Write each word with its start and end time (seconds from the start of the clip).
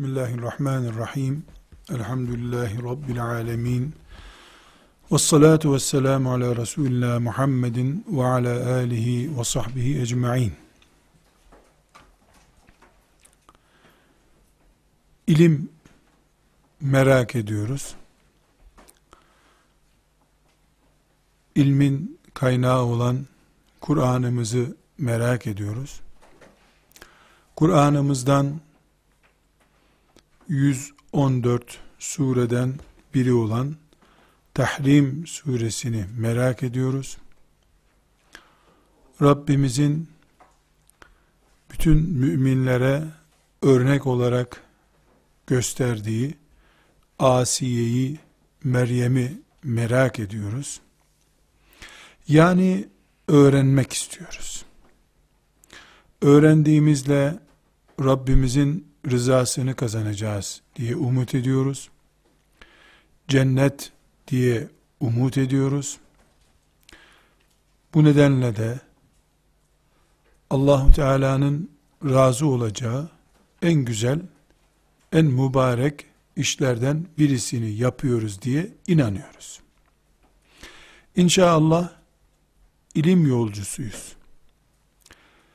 Bismillahirrahmanirrahim. 0.00 1.44
Elhamdülillahi 1.90 2.82
Rabbil 2.82 3.24
alemin. 3.24 3.94
Ve 5.12 5.18
salatu 5.18 5.74
ve 5.74 5.78
selamu 5.78 6.32
ala 6.32 6.56
Resulillah 6.56 7.20
Muhammedin 7.20 8.04
ve 8.08 8.24
ala 8.24 8.74
alihi 8.74 9.38
ve 9.38 9.44
sahbihi 9.44 10.00
ecma'in. 10.00 10.52
İlim 15.26 15.68
merak 16.80 17.36
ediyoruz. 17.36 17.94
İlmin 21.54 22.18
kaynağı 22.34 22.82
olan 22.82 23.26
Kur'an'ımızı 23.80 24.76
merak 24.98 25.46
ediyoruz. 25.46 26.00
Kur'an'ımızdan 27.56 28.60
114 30.50 31.78
sureden 31.98 32.74
biri 33.14 33.32
olan 33.32 33.76
Tahrim 34.54 35.26
suresini 35.26 36.04
merak 36.18 36.62
ediyoruz. 36.62 37.16
Rabbimizin 39.22 40.08
bütün 41.70 41.96
müminlere 41.96 43.04
örnek 43.62 44.06
olarak 44.06 44.62
gösterdiği 45.46 46.34
Asiye'yi, 47.18 48.18
Meryem'i 48.64 49.42
merak 49.64 50.18
ediyoruz. 50.18 50.80
Yani 52.28 52.88
öğrenmek 53.28 53.92
istiyoruz. 53.92 54.64
Öğrendiğimizle 56.22 57.38
Rabbimizin 58.00 58.89
rızasını 59.10 59.76
kazanacağız 59.76 60.62
diye 60.76 60.96
umut 60.96 61.34
ediyoruz. 61.34 61.90
Cennet 63.28 63.92
diye 64.28 64.68
umut 65.00 65.38
ediyoruz. 65.38 65.98
Bu 67.94 68.04
nedenle 68.04 68.56
de 68.56 68.80
Allahu 70.50 70.92
Teala'nın 70.92 71.70
razı 72.04 72.46
olacağı 72.46 73.10
en 73.62 73.74
güzel, 73.74 74.20
en 75.12 75.26
mübarek 75.26 76.06
işlerden 76.36 77.06
birisini 77.18 77.70
yapıyoruz 77.70 78.42
diye 78.42 78.68
inanıyoruz. 78.86 79.60
İnşallah 81.16 81.90
ilim 82.94 83.26
yolcusuyuz. 83.26 84.16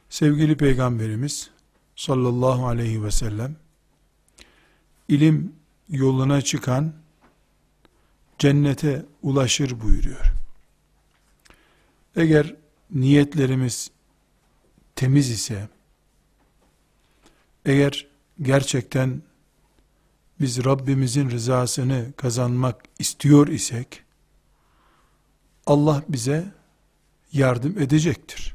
Sevgili 0.09 0.57
Peygamberimiz 0.57 1.49
sallallahu 1.95 2.67
aleyhi 2.67 3.03
ve 3.03 3.11
sellem 3.11 3.55
ilim 5.07 5.55
yoluna 5.89 6.41
çıkan 6.41 6.93
cennete 8.39 9.05
ulaşır 9.21 9.81
buyuruyor. 9.81 10.33
Eğer 12.15 12.55
niyetlerimiz 12.91 13.91
temiz 14.95 15.29
ise 15.29 15.69
eğer 17.65 18.07
gerçekten 18.41 19.21
biz 20.39 20.65
Rabbimizin 20.65 21.29
rızasını 21.29 22.13
kazanmak 22.17 22.83
istiyor 22.99 23.47
isek 23.47 24.03
Allah 25.65 26.03
bize 26.09 26.53
yardım 27.31 27.79
edecektir 27.79 28.54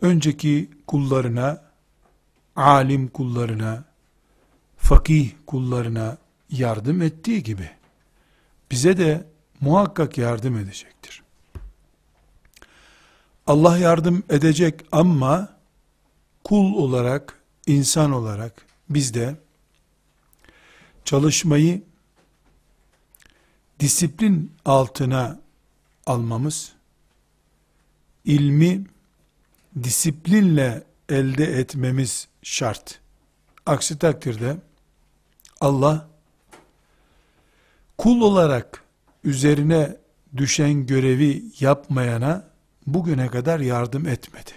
önceki 0.00 0.70
kullarına, 0.86 1.62
alim 2.56 3.08
kullarına, 3.08 3.84
fakih 4.76 5.30
kullarına 5.46 6.18
yardım 6.50 7.02
ettiği 7.02 7.42
gibi, 7.42 7.70
bize 8.70 8.98
de 8.98 9.26
muhakkak 9.60 10.18
yardım 10.18 10.58
edecektir. 10.58 11.22
Allah 13.46 13.78
yardım 13.78 14.22
edecek 14.28 14.84
ama, 14.92 15.56
kul 16.44 16.74
olarak, 16.74 17.42
insan 17.66 18.12
olarak, 18.12 18.66
biz 18.90 19.14
de, 19.14 19.36
çalışmayı, 21.04 21.82
disiplin 23.80 24.52
altına 24.64 25.40
almamız, 26.06 26.72
ilmi, 28.24 28.84
disiplinle 29.82 30.84
elde 31.08 31.44
etmemiz 31.44 32.28
şart. 32.42 33.00
Aksi 33.66 33.98
takdirde 33.98 34.56
Allah 35.60 36.08
kul 37.98 38.20
olarak 38.20 38.84
üzerine 39.24 39.96
düşen 40.36 40.86
görevi 40.86 41.44
yapmayana 41.60 42.50
bugüne 42.86 43.28
kadar 43.28 43.60
yardım 43.60 44.08
etmedi. 44.08 44.50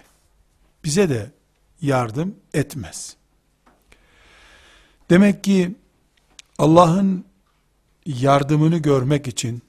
Bize 0.83 1.09
de 1.09 1.31
yardım 1.81 2.35
etmez. 2.53 3.15
Demek 5.09 5.43
ki 5.43 5.75
Allah'ın 6.57 7.25
yardımını 8.05 8.77
görmek 8.77 9.27
için 9.27 9.61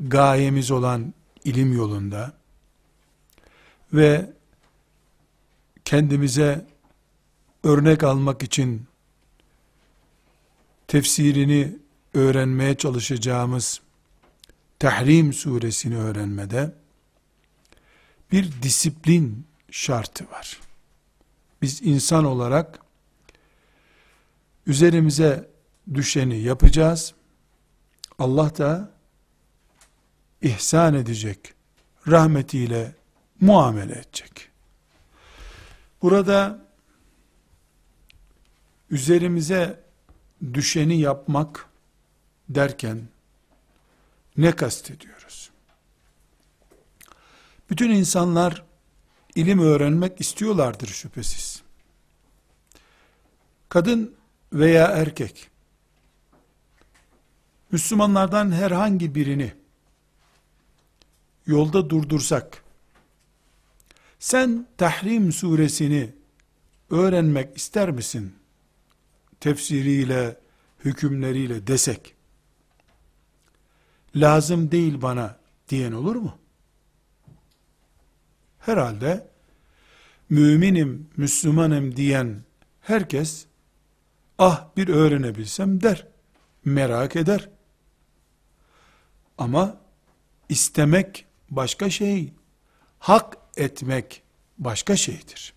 gayemiz 0.00 0.70
olan 0.70 1.14
ilim 1.44 1.72
yolunda 1.72 2.32
ve 3.94 4.32
kendimize 5.84 6.66
örnek 7.62 8.02
almak 8.02 8.42
için 8.42 8.86
tefsirini 10.88 11.76
öğrenmeye 12.14 12.74
çalışacağımız 12.74 13.80
Tahrim 14.78 15.32
suresini 15.32 15.98
öğrenmede 15.98 16.74
bir 18.32 18.62
disiplin 18.62 19.46
şartı 19.70 20.30
var. 20.30 20.60
Biz 21.62 21.82
insan 21.82 22.24
olarak 22.24 22.78
üzerimize 24.66 25.48
düşeni 25.94 26.38
yapacağız. 26.38 27.14
Allah 28.18 28.56
da 28.56 28.90
ihsan 30.42 30.94
edecek 30.94 31.54
rahmetiyle 32.08 32.94
muamele 33.44 33.92
edecek. 33.92 34.48
Burada 36.02 36.58
üzerimize 38.90 39.80
düşeni 40.54 41.00
yapmak 41.00 41.66
derken 42.48 43.08
ne 44.36 44.52
kastediyoruz? 44.56 45.50
Bütün 47.70 47.90
insanlar 47.90 48.64
ilim 49.34 49.58
öğrenmek 49.58 50.20
istiyorlardır 50.20 50.86
şüphesiz. 50.86 51.62
Kadın 53.68 54.14
veya 54.52 54.86
erkek 54.86 55.50
Müslümanlardan 57.72 58.52
herhangi 58.52 59.14
birini 59.14 59.54
yolda 61.46 61.90
durdursak 61.90 62.63
sen 64.24 64.66
Tahrim 64.76 65.32
suresini 65.32 66.12
öğrenmek 66.90 67.56
ister 67.56 67.90
misin? 67.90 68.34
Tefsiriyle, 69.40 70.36
hükümleriyle 70.84 71.66
desek, 71.66 72.14
lazım 74.16 74.70
değil 74.70 75.02
bana 75.02 75.38
diyen 75.68 75.92
olur 75.92 76.16
mu? 76.16 76.38
Herhalde, 78.58 79.28
müminim, 80.30 81.08
Müslümanım 81.16 81.96
diyen 81.96 82.42
herkes, 82.80 83.46
ah 84.38 84.68
bir 84.76 84.88
öğrenebilsem 84.88 85.82
der, 85.82 86.06
merak 86.64 87.16
eder. 87.16 87.48
Ama 89.38 89.80
istemek 90.48 91.26
başka 91.50 91.90
şey, 91.90 92.32
hak 92.98 93.43
etmek 93.56 94.22
başka 94.58 94.96
şeydir. 94.96 95.54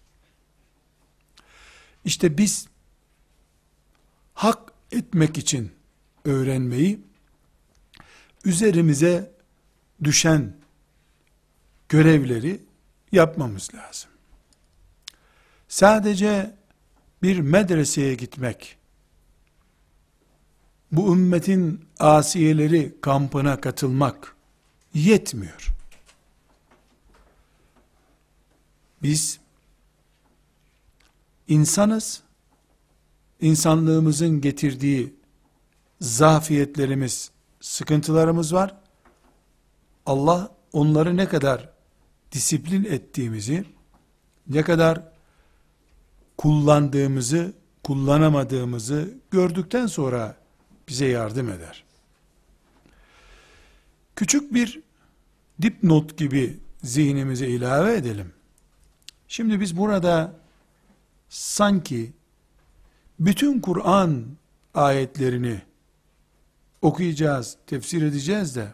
İşte 2.05 2.37
biz 2.37 2.67
hak 4.33 4.71
etmek 4.91 5.37
için 5.37 5.71
öğrenmeyi 6.25 6.99
üzerimize 8.45 9.31
düşen 10.03 10.53
görevleri 11.89 12.61
yapmamız 13.11 13.69
lazım. 13.73 14.09
Sadece 15.67 16.55
bir 17.23 17.39
medreseye 17.39 18.15
gitmek, 18.15 18.77
bu 20.91 21.13
ümmetin 21.13 21.85
asiyeleri 21.99 22.95
kampına 23.01 23.61
katılmak 23.61 24.35
yetmiyor. 24.93 25.76
Biz 29.03 29.39
insanız 31.47 32.23
insanlığımızın 33.41 34.41
getirdiği 34.41 35.13
zafiyetlerimiz, 36.01 37.31
sıkıntılarımız 37.61 38.53
var. 38.53 38.75
Allah 40.05 40.51
onları 40.73 41.17
ne 41.17 41.27
kadar 41.27 41.69
disiplin 42.31 42.83
ettiğimizi, 42.83 43.65
ne 44.47 44.63
kadar 44.63 45.01
kullandığımızı, 46.37 47.53
kullanamadığımızı 47.83 49.13
gördükten 49.31 49.87
sonra 49.87 50.35
bize 50.87 51.05
yardım 51.05 51.49
eder. 51.49 51.83
Küçük 54.15 54.53
bir 54.53 54.81
dipnot 55.61 56.17
gibi 56.17 56.59
zihnimize 56.83 57.47
ilave 57.47 57.93
edelim. 57.95 58.36
Şimdi 59.27 59.59
biz 59.59 59.77
burada 59.77 60.33
sanki 61.29 62.13
bütün 63.19 63.59
Kur'an 63.59 64.25
ayetlerini 64.73 65.61
okuyacağız, 66.81 67.57
tefsir 67.67 68.01
edeceğiz 68.01 68.55
de, 68.55 68.73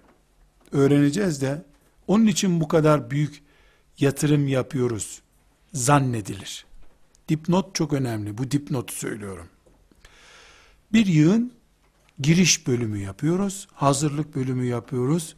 öğreneceğiz 0.71 1.41
de, 1.41 1.65
onun 2.07 2.27
için 2.27 2.61
bu 2.61 2.67
kadar 2.67 3.11
büyük 3.11 3.43
yatırım 3.99 4.47
yapıyoruz 4.47 5.21
zannedilir. 5.73 6.65
Dipnot 7.29 7.75
çok 7.75 7.93
önemli. 7.93 8.37
Bu 8.37 8.51
dipnotu 8.51 8.93
söylüyorum. 8.93 9.49
Bir 10.93 11.05
yığın 11.05 11.53
giriş 12.19 12.67
bölümü 12.67 12.97
yapıyoruz. 12.97 13.67
Hazırlık 13.73 14.35
bölümü 14.35 14.65
yapıyoruz. 14.65 15.35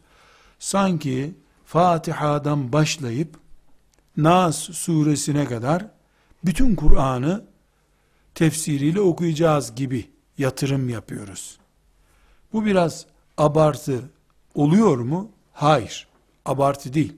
Sanki 0.58 1.34
Fatiha'dan 1.64 2.72
başlayıp 2.72 3.36
Nas 4.16 4.56
suresine 4.56 5.44
kadar 5.44 5.86
bütün 6.44 6.76
Kur'an'ı 6.76 7.44
tefsiriyle 8.34 9.00
okuyacağız 9.00 9.74
gibi 9.74 10.10
yatırım 10.38 10.88
yapıyoruz. 10.88 11.58
Bu 12.52 12.64
biraz 12.64 13.06
abartı 13.36 14.10
oluyor 14.54 14.98
mu? 14.98 15.30
Hayır. 15.52 16.08
Abartı 16.44 16.92
değil. 16.92 17.16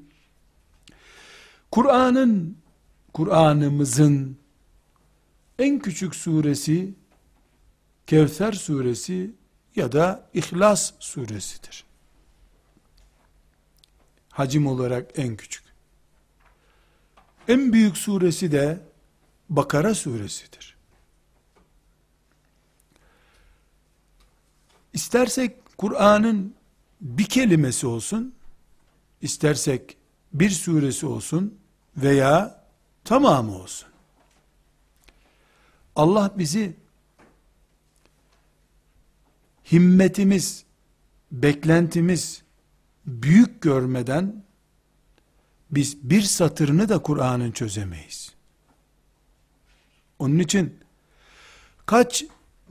Kur'an'ın 1.70 2.58
Kur'an'ımızın 3.12 4.38
en 5.58 5.78
küçük 5.78 6.14
suresi 6.14 6.94
Kevser 8.06 8.52
suresi 8.52 9.30
ya 9.76 9.92
da 9.92 10.28
İhlas 10.34 10.92
suresidir. 10.98 11.84
Hacim 14.30 14.66
olarak 14.66 15.18
en 15.18 15.36
küçük. 15.36 15.68
En 17.48 17.72
büyük 17.72 17.96
suresi 17.96 18.52
de 18.52 18.80
Bakara 19.48 19.94
suresidir. 19.94 20.76
İstersek 24.92 25.76
Kur'an'ın 25.78 26.54
bir 27.00 27.24
kelimesi 27.24 27.86
olsun, 27.86 28.34
istersek 29.22 29.96
bir 30.32 30.50
suresi 30.50 31.06
olsun 31.06 31.58
veya 31.96 32.64
tamamı 33.04 33.54
olsun. 33.54 33.88
Allah 35.96 36.34
bizi 36.38 36.76
himmetimiz, 39.72 40.64
beklentimiz 41.32 42.42
büyük 43.06 43.62
görmeden 43.62 44.44
biz 45.70 46.11
bir 46.11 46.23
satırını 46.23 46.88
da 46.88 46.99
Kur'an'ın 46.99 47.50
çözemeyiz. 47.50 48.32
Onun 50.19 50.38
için 50.38 50.79
kaç 51.87 52.25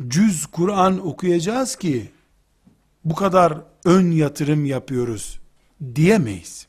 cüz 0.07 0.45
Kur'an 0.45 1.07
okuyacağız 1.07 1.75
ki 1.75 2.11
bu 3.05 3.15
kadar 3.15 3.61
ön 3.85 4.11
yatırım 4.11 4.65
yapıyoruz 4.65 5.39
diyemeyiz. 5.95 6.67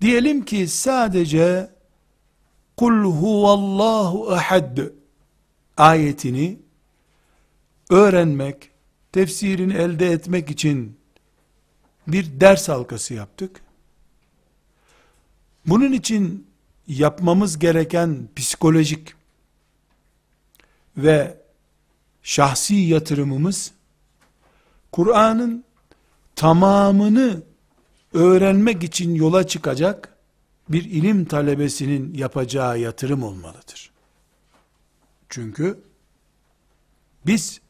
Diyelim 0.00 0.44
ki 0.44 0.68
sadece 0.68 1.70
kul 2.76 3.04
huvallahu 3.04 4.34
ehad 4.34 4.78
ayetini 5.76 6.58
öğrenmek, 7.90 8.70
tefsirini 9.12 9.74
elde 9.74 10.10
etmek 10.10 10.50
için 10.50 10.98
bir 12.06 12.40
ders 12.40 12.68
halkası 12.68 13.14
yaptık. 13.14 13.65
Bunun 15.66 15.92
için 15.92 16.46
yapmamız 16.86 17.58
gereken 17.58 18.28
psikolojik 18.36 19.14
ve 20.96 21.38
şahsi 22.22 22.74
yatırımımız 22.74 23.72
Kur'an'ın 24.92 25.64
tamamını 26.36 27.42
öğrenmek 28.12 28.84
için 28.84 29.14
yola 29.14 29.46
çıkacak 29.46 30.16
bir 30.68 30.84
ilim 30.84 31.24
talebesinin 31.24 32.14
yapacağı 32.14 32.78
yatırım 32.78 33.22
olmalıdır. 33.22 33.90
Çünkü 35.28 35.80
biz 37.26 37.60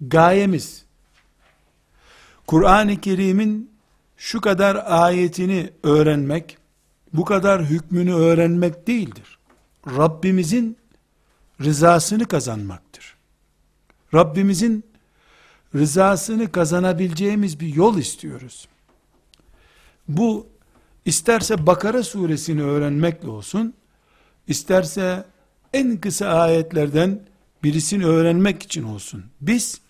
gayemiz 0.00 0.84
Kur'an-ı 2.46 3.00
Kerim'in 3.00 3.70
şu 4.16 4.40
kadar 4.40 4.82
ayetini 4.86 5.70
öğrenmek, 5.82 6.58
bu 7.12 7.24
kadar 7.24 7.64
hükmünü 7.64 8.14
öğrenmek 8.14 8.86
değildir. 8.86 9.38
Rabbimizin 9.86 10.76
rızasını 11.60 12.24
kazanmaktır. 12.28 13.16
Rabbimizin 14.14 14.84
rızasını 15.74 16.52
kazanabileceğimiz 16.52 17.60
bir 17.60 17.74
yol 17.74 17.98
istiyoruz. 17.98 18.68
Bu 20.08 20.46
isterse 21.04 21.66
Bakara 21.66 22.02
suresini 22.02 22.62
öğrenmekle 22.62 23.28
olsun, 23.28 23.74
isterse 24.46 25.24
en 25.72 25.96
kısa 25.96 26.26
ayetlerden 26.26 27.20
birisini 27.62 28.06
öğrenmek 28.06 28.62
için 28.62 28.82
olsun. 28.82 29.24
Biz 29.40 29.80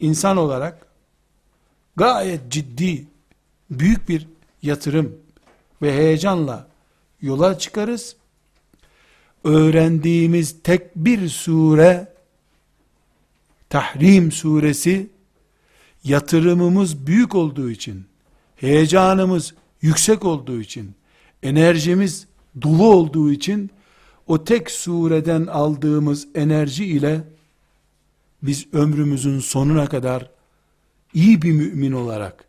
insan 0.00 0.36
olarak 0.36 0.86
gayet 1.96 2.52
ciddi, 2.52 3.06
büyük 3.70 4.08
bir 4.08 4.28
yatırım 4.62 5.21
ve 5.82 5.92
heyecanla 5.92 6.68
yola 7.22 7.58
çıkarız. 7.58 8.16
Öğrendiğimiz 9.44 10.62
tek 10.62 10.96
bir 10.96 11.28
sure, 11.28 12.12
Tahrim 13.70 14.32
suresi, 14.32 15.10
yatırımımız 16.04 17.06
büyük 17.06 17.34
olduğu 17.34 17.70
için, 17.70 18.04
heyecanımız 18.56 19.54
yüksek 19.82 20.24
olduğu 20.24 20.60
için, 20.60 20.94
enerjimiz 21.42 22.26
dolu 22.62 22.86
olduğu 22.86 23.32
için, 23.32 23.70
o 24.26 24.44
tek 24.44 24.70
sureden 24.70 25.46
aldığımız 25.46 26.28
enerji 26.34 26.84
ile, 26.84 27.20
biz 28.42 28.66
ömrümüzün 28.74 29.38
sonuna 29.38 29.86
kadar, 29.86 30.30
iyi 31.14 31.42
bir 31.42 31.52
mümin 31.52 31.92
olarak, 31.92 32.44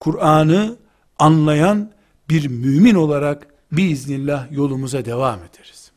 Kur'an'ı 0.00 0.76
anlayan 1.18 1.90
bir 2.28 2.48
mümin 2.48 2.94
olarak 2.94 3.46
biiznillah 3.72 4.52
yolumuza 4.52 5.04
devam 5.04 5.38
ederiz. 5.38 5.90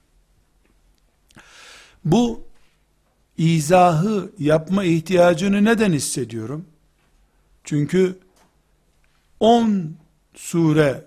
Bu 2.06 2.44
izahı 3.38 4.32
yapma 4.40 4.84
ihtiyacını 4.84 5.66
neden 5.66 5.94
hissediyorum? 5.94 6.66
Çünkü 7.64 8.20
10 9.40 9.96
sure, 10.36 11.06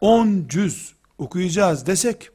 10 0.00 0.44
cüz 0.48 0.94
okuyacağız 1.18 1.86
desek, 1.86 2.30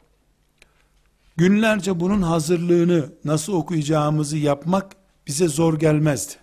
günlerce 1.38 2.00
bunun 2.00 2.22
hazırlığını 2.22 3.10
nasıl 3.26 3.54
okuyacağımızı 3.54 4.38
yapmak 4.38 4.96
bize 5.28 5.48
zor 5.48 5.80
gelmezdi. 5.80 6.34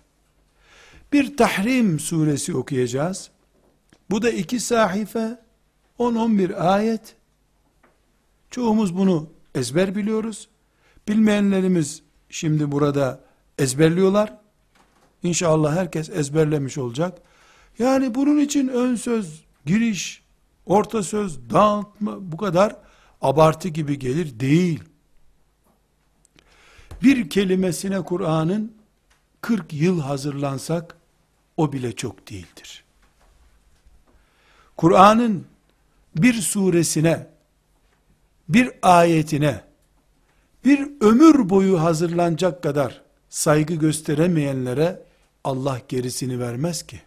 Bir 1.13 1.37
Tahrim 1.37 1.99
suresi 1.99 2.55
okuyacağız. 2.55 3.29
Bu 4.09 4.21
da 4.21 4.29
iki 4.29 4.59
sahife, 4.59 5.42
10-11 5.99 6.55
ayet. 6.55 7.15
Çoğumuz 8.51 8.97
bunu 8.97 9.29
ezber 9.55 9.95
biliyoruz. 9.95 10.49
Bilmeyenlerimiz 11.07 12.01
şimdi 12.29 12.71
burada 12.71 13.19
ezberliyorlar. 13.57 14.37
İnşallah 15.23 15.75
herkes 15.75 16.09
ezberlemiş 16.09 16.77
olacak. 16.77 17.21
Yani 17.79 18.15
bunun 18.15 18.39
için 18.39 18.67
ön 18.67 18.95
söz, 18.95 19.43
giriş, 19.65 20.23
orta 20.65 21.03
söz, 21.03 21.49
dağıtma 21.49 22.31
bu 22.31 22.37
kadar 22.37 22.75
abartı 23.21 23.69
gibi 23.69 23.99
gelir 23.99 24.39
değil. 24.39 24.83
Bir 27.03 27.29
kelimesine 27.29 28.01
Kur'an'ın 28.01 28.73
40 29.41 29.73
yıl 29.73 30.01
hazırlansak 30.01 30.97
o 31.57 31.73
bile 31.73 31.95
çok 31.95 32.29
değildir. 32.29 32.83
Kur'an'ın 34.77 35.45
bir 36.15 36.33
suresine, 36.33 37.27
bir 38.49 38.71
ayetine 38.81 39.61
bir 40.65 40.87
ömür 41.01 41.49
boyu 41.49 41.81
hazırlanacak 41.81 42.63
kadar 42.63 43.01
saygı 43.29 43.73
gösteremeyenlere 43.73 45.03
Allah 45.43 45.81
gerisini 45.87 46.39
vermez 46.39 46.83
ki. 46.83 47.01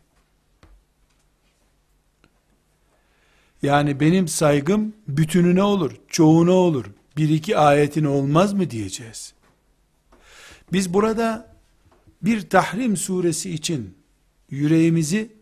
Yani 3.62 4.00
benim 4.00 4.28
saygım 4.28 4.94
bütününe 5.08 5.62
olur, 5.62 5.92
çoğuna 6.08 6.52
olur. 6.52 6.86
Bir 7.16 7.28
iki 7.28 7.58
ayetine 7.58 8.08
olmaz 8.08 8.52
mı 8.52 8.70
diyeceğiz. 8.70 9.34
Biz 10.72 10.94
burada 10.94 11.54
bir 12.22 12.50
tahrim 12.50 12.96
suresi 12.96 13.50
için 13.50 13.98
yüreğimizi 14.50 15.32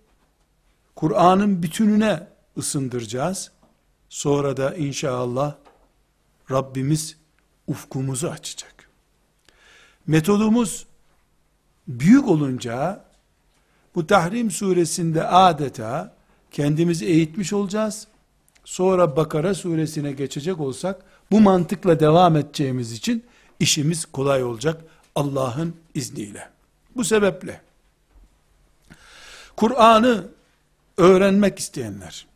Kur'an'ın 0.96 1.62
bütününe 1.62 2.26
ısındıracağız. 2.58 3.50
Sonra 4.14 4.56
da 4.56 4.74
inşallah 4.74 5.54
Rabbimiz 6.50 7.16
ufkumuzu 7.66 8.28
açacak. 8.28 8.88
Metodumuz 10.06 10.86
büyük 11.88 12.28
olunca 12.28 13.04
bu 13.94 14.06
Tahrim 14.06 14.50
suresinde 14.50 15.26
adeta 15.26 16.14
kendimizi 16.50 17.06
eğitmiş 17.06 17.52
olacağız. 17.52 18.06
Sonra 18.64 19.16
Bakara 19.16 19.54
suresine 19.54 20.12
geçecek 20.12 20.60
olsak 20.60 21.02
bu 21.30 21.40
mantıkla 21.40 22.00
devam 22.00 22.36
edeceğimiz 22.36 22.92
için 22.92 23.24
işimiz 23.60 24.04
kolay 24.04 24.44
olacak 24.44 24.84
Allah'ın 25.14 25.76
izniyle. 25.94 26.48
Bu 26.96 27.04
sebeple 27.04 27.60
Kur'an'ı 29.56 30.28
öğrenmek 30.96 31.58
isteyenler 31.58 32.33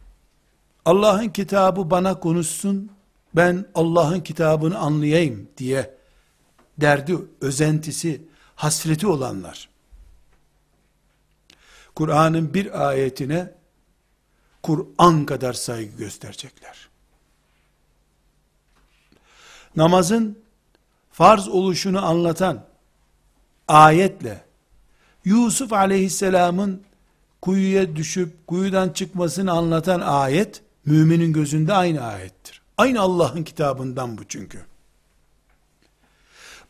Allah'ın 0.88 1.28
kitabı 1.28 1.90
bana 1.90 2.20
konuşsun 2.20 2.90
ben 3.36 3.66
Allah'ın 3.74 4.20
kitabını 4.20 4.78
anlayayım 4.78 5.48
diye 5.58 5.94
derdi, 6.78 7.16
özentisi, 7.40 8.22
hasreti 8.54 9.06
olanlar 9.06 9.68
Kur'an'ın 11.94 12.54
bir 12.54 12.88
ayetine 12.88 13.54
Kur'an 14.62 15.26
kadar 15.26 15.52
saygı 15.52 15.96
gösterecekler. 15.96 16.88
Namazın 19.76 20.38
farz 21.12 21.48
oluşunu 21.48 22.06
anlatan 22.06 22.64
ayetle 23.68 24.44
Yusuf 25.24 25.72
aleyhisselamın 25.72 26.82
kuyuya 27.42 27.96
düşüp 27.96 28.46
kuyudan 28.46 28.90
çıkmasını 28.90 29.52
anlatan 29.52 30.00
ayet 30.00 30.62
müminin 30.88 31.32
gözünde 31.32 31.72
aynı 31.72 32.04
ayettir. 32.04 32.62
Aynı 32.78 33.00
Allah'ın 33.00 33.44
kitabından 33.44 34.18
bu 34.18 34.24
çünkü. 34.24 34.64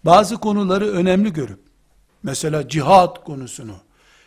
Bazı 0.04 0.36
konuları 0.36 0.86
önemli 0.90 1.32
görüp 1.32 1.60
mesela 2.22 2.68
cihat 2.68 3.24
konusunu, 3.24 3.76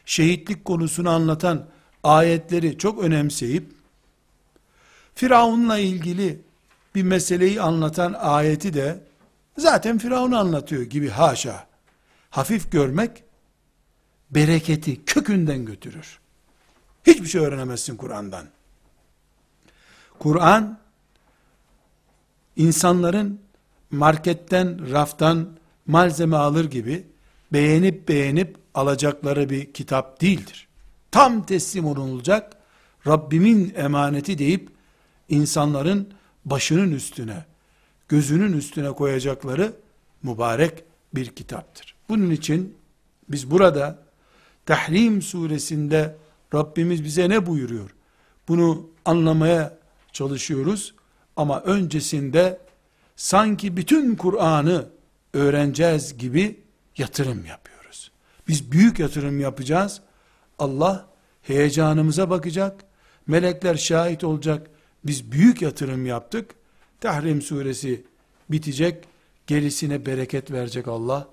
şehitlik 0.05 0.65
konusunu 0.65 1.10
anlatan 1.10 1.67
ayetleri 2.03 2.77
çok 2.77 3.03
önemseyip 3.03 3.71
Firavun'la 5.15 5.77
ilgili 5.77 6.41
bir 6.95 7.03
meseleyi 7.03 7.62
anlatan 7.62 8.13
ayeti 8.13 8.74
de 8.74 9.03
zaten 9.57 9.98
Firavun 9.98 10.31
anlatıyor 10.31 10.81
gibi 10.81 11.10
haşa. 11.10 11.67
Hafif 12.29 12.71
görmek 12.71 13.24
bereketi 14.31 15.05
kökünden 15.05 15.65
götürür. 15.65 16.19
Hiçbir 17.07 17.27
şey 17.27 17.41
öğrenemezsin 17.41 17.98
Kur'an'dan. 17.98 18.45
Kur'an 20.22 20.80
insanların 22.56 23.40
marketten, 23.92 24.92
raftan 24.92 25.50
malzeme 25.86 26.36
alır 26.36 26.72
gibi 26.72 27.06
beğenip 27.54 28.08
beğenip 28.10 28.58
alacakları 28.74 29.50
bir 29.50 29.74
kitap 29.74 30.22
değildir. 30.22 30.68
Tam 31.12 31.46
teslim 31.46 31.86
olunacak 31.86 32.58
Rabbimin 33.08 33.74
emaneti 33.75 34.38
deyip 34.38 34.70
insanların 35.30 36.13
başının 36.46 36.92
üstüne, 36.92 37.46
gözünün 38.08 38.54
üstüne 38.54 38.92
koyacakları 38.92 39.74
mübarek 40.24 40.84
bir 41.16 41.25
kitaptır. 41.25 41.96
Bunun 42.10 42.32
için 42.32 42.75
biz 43.30 43.51
burada 43.51 44.00
Tahrim 44.66 45.22
suresinde 45.22 46.16
Rabbimiz 46.54 47.04
bize 47.04 47.30
ne 47.30 47.46
buyuruyor? 47.46 47.90
Bunu 48.48 48.88
anlamaya 49.06 49.80
çalışıyoruz 50.13 50.96
ama 51.36 51.62
öncesinde 51.62 52.60
sanki 53.15 53.77
bütün 53.77 54.15
Kur'an'ı 54.15 54.89
öğreneceğiz 55.34 56.18
gibi 56.18 56.60
yatırım 56.98 57.46
yapıyoruz. 57.46 58.12
Biz 58.48 58.72
büyük 58.72 59.00
yatırım 59.00 59.39
yapacağız. 59.39 60.01
Allah 60.60 61.08
heyecanımıza 61.41 62.30
bakacak. 62.30 62.84
Melekler 63.27 63.75
şahit 63.75 64.24
olacak. 64.24 64.68
Biz 65.03 65.32
büyük 65.32 65.62
yatırım 65.62 66.06
yaptık. 66.06 66.56
Tahrim 67.01 67.41
suresi 67.41 68.03
bitecek. 68.50 69.03
Gerisine 69.48 70.06
bereket 70.06 70.51
verecek 70.51 70.88
Allah. 70.88 71.27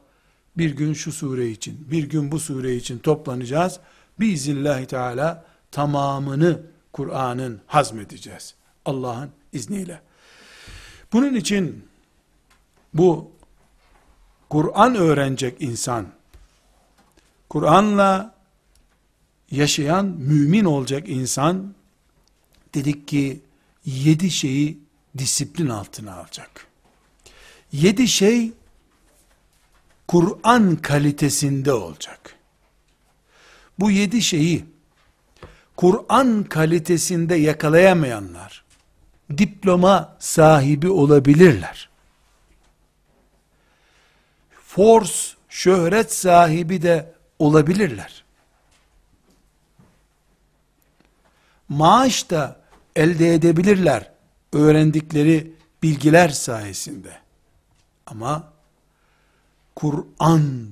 Bir 0.57 0.77
gün 0.77 0.93
şu 0.93 1.13
sure 1.13 1.51
için, 1.51 1.87
bir 1.91 2.05
gün 2.05 2.33
bu 2.33 2.41
sure 2.41 2.77
için 2.77 2.99
toplanacağız. 2.99 3.81
Biiznillahü 4.21 4.87
Teala 4.87 5.45
tamamını 5.71 6.61
Kur'an'ın 6.93 7.61
hazmedeceğiz. 7.67 8.55
Allah'ın 8.85 9.31
izniyle. 9.53 10.03
Bunun 11.13 11.35
için 11.35 11.89
bu 12.95 13.33
Kur'an 14.51 14.95
öğrenecek 14.95 15.57
insan, 15.63 16.07
Kur'an'la 17.49 18.35
yaşayan 19.51 20.07
mümin 20.07 20.65
olacak 20.65 21.09
insan, 21.09 21.75
dedik 22.75 23.09
ki 23.09 23.43
yedi 23.85 24.31
şeyi 24.31 24.79
disiplin 25.19 25.69
altına 25.69 26.15
alacak. 26.15 26.67
Yedi 27.73 28.09
şey 28.09 28.53
Kur'an 30.09 30.77
kalitesinde 30.77 31.73
olacak. 31.73 32.35
Bu 33.79 33.91
yedi 33.91 34.23
şeyi 34.23 34.65
Kur'an 35.77 36.45
kalitesinde 36.45 37.35
yakalayamayanlar 37.35 38.68
diploma 39.37 40.17
sahibi 40.19 40.89
olabilirler. 40.89 41.89
Force, 44.65 45.37
şöhret 45.49 46.15
sahibi 46.15 46.83
de 46.83 47.13
olabilirler. 47.39 48.25
Maaş 51.69 52.31
da 52.31 52.61
elde 52.97 53.35
edebilirler 53.35 54.11
öğrendikleri 54.53 55.53
bilgiler 55.83 56.29
sayesinde. 56.29 57.19
Ama 58.07 58.53
Kur'an 59.77 60.69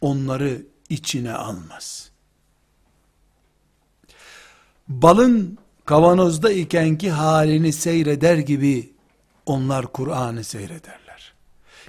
onları 0.00 0.62
içine 0.88 1.32
almaz. 1.32 2.10
Balın 4.88 5.58
kavanozda 5.84 6.52
ikenki 6.52 7.10
halini 7.10 7.72
seyreder 7.72 8.38
gibi 8.38 8.92
onlar 9.46 9.86
Kur'an'ı 9.86 10.44
seyrederler. 10.44 11.32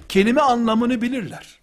Kelime 0.08 0.40
anlamını 0.40 1.02
bilirler. 1.02 1.58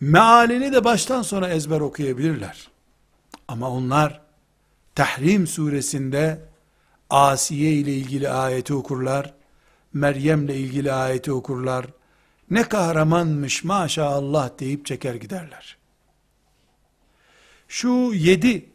Mealini 0.00 0.72
de 0.72 0.84
baştan 0.84 1.22
sona 1.22 1.48
ezber 1.48 1.80
okuyabilirler. 1.80 2.68
Ama 3.48 3.70
onlar 3.70 4.20
Tahrim 4.94 5.46
suresinde 5.46 6.40
Asiye 7.10 7.72
ile 7.72 7.94
ilgili 7.94 8.28
ayeti 8.28 8.74
okurlar. 8.74 9.34
Meryem 9.92 10.44
ile 10.44 10.56
ilgili 10.56 10.92
ayeti 10.92 11.32
okurlar. 11.32 11.86
Ne 12.50 12.68
kahramanmış 12.68 13.64
maşallah 13.64 14.50
deyip 14.58 14.86
çeker 14.86 15.14
giderler. 15.14 15.76
Şu 17.68 18.12
yedi 18.14 18.71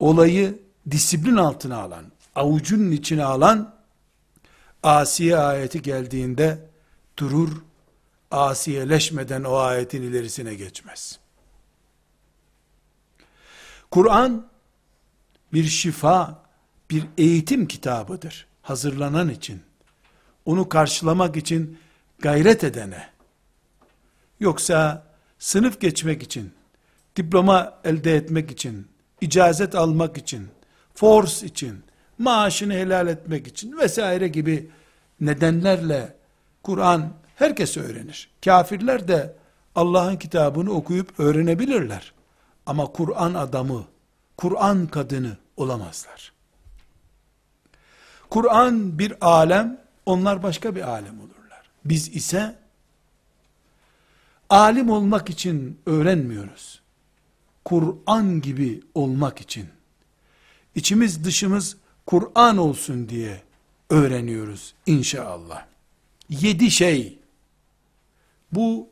olayı 0.00 0.58
disiplin 0.90 1.36
altına 1.36 1.76
alan, 1.76 2.04
avucunun 2.34 2.90
içine 2.90 3.24
alan, 3.24 3.76
Asiye 4.82 5.36
ayeti 5.36 5.82
geldiğinde 5.82 6.68
durur, 7.18 7.52
asiyeleşmeden 8.30 9.44
o 9.44 9.56
ayetin 9.56 10.02
ilerisine 10.02 10.54
geçmez. 10.54 11.18
Kur'an 13.90 14.46
bir 15.52 15.64
şifa, 15.64 16.42
bir 16.90 17.04
eğitim 17.18 17.66
kitabıdır. 17.66 18.46
Hazırlanan 18.62 19.28
için, 19.28 19.62
onu 20.44 20.68
karşılamak 20.68 21.36
için 21.36 21.78
gayret 22.18 22.64
edene, 22.64 23.08
yoksa 24.40 25.06
sınıf 25.38 25.80
geçmek 25.80 26.22
için, 26.22 26.52
diploma 27.16 27.78
elde 27.84 28.16
etmek 28.16 28.50
için, 28.50 28.88
icazet 29.20 29.74
almak 29.74 30.16
için, 30.16 30.48
force 30.94 31.46
için, 31.46 31.84
maaşını 32.18 32.72
helal 32.72 33.08
etmek 33.08 33.46
için 33.46 33.78
vesaire 33.78 34.28
gibi 34.28 34.70
nedenlerle 35.20 36.14
Kur'an 36.62 37.12
herkes 37.36 37.76
öğrenir. 37.76 38.30
Kafirler 38.44 39.08
de 39.08 39.36
Allah'ın 39.74 40.16
kitabını 40.16 40.70
okuyup 40.70 41.20
öğrenebilirler. 41.20 42.12
Ama 42.66 42.86
Kur'an 42.86 43.34
adamı, 43.34 43.84
Kur'an 44.36 44.86
kadını 44.86 45.36
olamazlar. 45.56 46.32
Kur'an 48.30 48.98
bir 48.98 49.14
alem, 49.20 49.80
onlar 50.06 50.42
başka 50.42 50.74
bir 50.74 50.82
alem 50.88 51.20
olurlar. 51.20 51.70
Biz 51.84 52.16
ise 52.16 52.54
alim 54.50 54.90
olmak 54.90 55.30
için 55.30 55.80
öğrenmiyoruz. 55.86 56.80
Kur'an 57.66 58.40
gibi 58.40 58.82
olmak 58.94 59.40
için, 59.40 59.68
içimiz 60.74 61.24
dışımız 61.24 61.76
Kur'an 62.06 62.58
olsun 62.58 63.08
diye 63.08 63.42
öğreniyoruz 63.90 64.74
inşallah. 64.86 65.66
Yedi 66.28 66.70
şey, 66.70 67.18
bu 68.52 68.88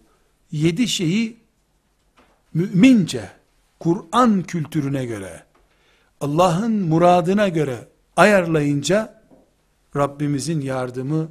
yedi 0.52 0.88
şeyi 0.88 1.36
mümince, 2.54 3.30
Kur'an 3.80 4.42
kültürüne 4.42 5.04
göre, 5.04 5.44
Allah'ın 6.20 6.72
muradına 6.72 7.48
göre 7.48 7.88
ayarlayınca, 8.16 9.22
Rabbimizin 9.96 10.60
yardımı 10.60 11.28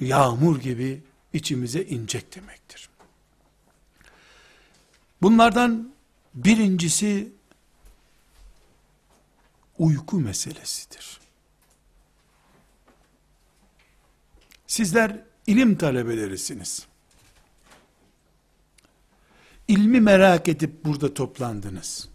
yağmur 0.00 0.60
gibi 0.60 1.02
içimize 1.32 1.82
inecek 1.82 2.36
demektir. 2.36 2.88
Bunlardan 5.22 5.93
birincisi 6.34 7.32
uyku 9.78 10.20
meselesidir. 10.20 11.20
Sizler 14.66 15.22
ilim 15.46 15.78
talebelerisiniz. 15.78 16.86
İlmi 19.68 20.00
merak 20.00 20.48
edip 20.48 20.84
burada 20.84 21.14
toplandınız. 21.14 22.08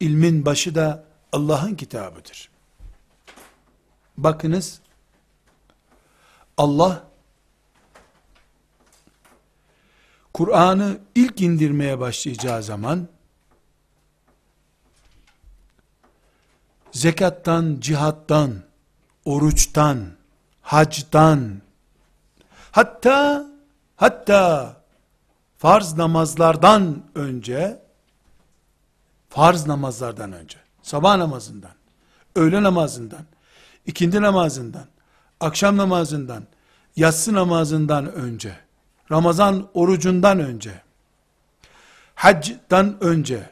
İlmin 0.00 0.46
başı 0.46 0.74
da 0.74 1.04
Allah'ın 1.32 1.74
kitabıdır. 1.74 2.50
Bakınız, 4.16 4.80
Allah, 6.56 7.10
Kur'an'ı 10.34 10.98
ilk 11.14 11.40
indirmeye 11.40 12.00
başlayacağı 12.00 12.62
zaman, 12.62 13.08
zekattan, 16.98 17.80
cihattan, 17.80 18.50
oruçtan, 19.24 19.98
hacdan, 20.62 21.60
hatta, 22.70 23.46
hatta, 23.96 24.76
farz 25.58 25.92
namazlardan 25.96 27.02
önce, 27.14 27.82
farz 29.28 29.66
namazlardan 29.66 30.32
önce, 30.32 30.58
sabah 30.82 31.16
namazından, 31.16 31.70
öğle 32.36 32.62
namazından, 32.62 33.24
ikindi 33.86 34.22
namazından, 34.22 34.86
akşam 35.40 35.76
namazından, 35.76 36.44
yatsı 36.96 37.34
namazından 37.34 38.12
önce, 38.12 38.56
Ramazan 39.10 39.68
orucundan 39.74 40.38
önce, 40.38 40.82
hacdan 42.14 42.96
önce, 43.00 43.50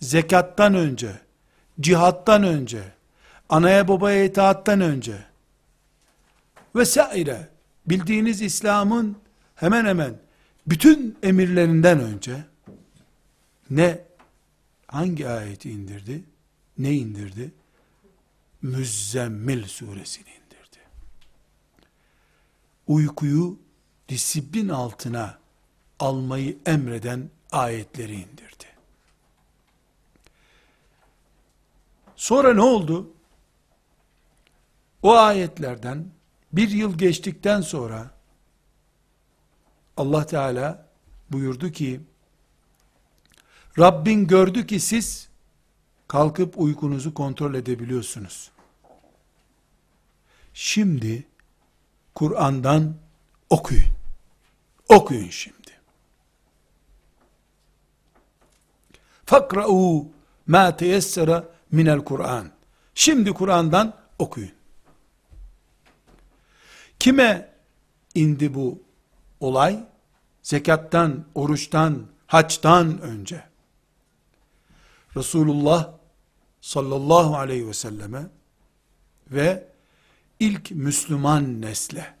zekattan 0.00 0.74
önce, 0.74 1.23
cihattan 1.80 2.42
önce, 2.42 2.82
anaya 3.48 3.88
babaya 3.88 4.24
itaattan 4.24 4.80
önce, 4.80 5.24
vesaire, 6.74 7.48
bildiğiniz 7.86 8.42
İslam'ın 8.42 9.16
hemen 9.54 9.84
hemen 9.84 10.18
bütün 10.66 11.18
emirlerinden 11.22 12.00
önce, 12.00 12.44
ne, 13.70 14.04
hangi 14.86 15.28
ayeti 15.28 15.70
indirdi, 15.70 16.24
ne 16.78 16.92
indirdi? 16.92 17.52
Müzzemmil 18.62 19.64
suresini 19.64 20.28
indirdi. 20.28 20.78
Uykuyu 22.86 23.58
disiplin 24.08 24.68
altına 24.68 25.38
almayı 25.98 26.58
emreden 26.66 27.30
ayetleri 27.52 28.14
indirdi. 28.14 28.53
Sonra 32.24 32.54
ne 32.54 32.60
oldu? 32.60 33.10
O 35.02 35.12
ayetlerden 35.12 36.10
bir 36.52 36.70
yıl 36.70 36.98
geçtikten 36.98 37.60
sonra 37.60 38.10
Allah 39.96 40.26
Teala 40.26 40.88
buyurdu 41.30 41.72
ki 41.72 42.00
Rabbin 43.78 44.26
gördü 44.26 44.66
ki 44.66 44.80
siz 44.80 45.28
kalkıp 46.08 46.58
uykunuzu 46.58 47.14
kontrol 47.14 47.54
edebiliyorsunuz. 47.54 48.50
Şimdi 50.54 51.26
Kur'an'dan 52.14 52.96
okuyun. 53.50 53.94
Okuyun 54.88 55.30
şimdi. 55.30 55.80
Fakra'u 59.26 60.08
ma 60.46 60.76
teyessera 60.76 61.53
minel 61.74 62.04
Kur'an. 62.04 62.50
Şimdi 62.94 63.32
Kur'an'dan 63.32 63.94
okuyun. 64.18 64.52
Kime 66.98 67.54
indi 68.14 68.54
bu 68.54 68.82
olay? 69.40 69.84
Zekattan, 70.42 71.24
oruçtan, 71.34 72.06
haçtan 72.26 73.00
önce. 73.00 73.44
Resulullah 75.16 75.90
sallallahu 76.60 77.36
aleyhi 77.36 77.68
ve 77.68 77.74
selleme 77.74 78.26
ve 79.30 79.68
ilk 80.40 80.70
Müslüman 80.70 81.62
nesle. 81.62 82.14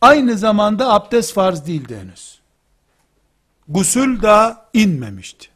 Aynı 0.00 0.38
zamanda 0.38 0.92
abdest 0.92 1.32
farz 1.32 1.66
değildi 1.66 1.96
henüz. 1.98 2.40
Gusül 3.68 4.22
daha 4.22 4.68
inmemişti. 4.72 5.55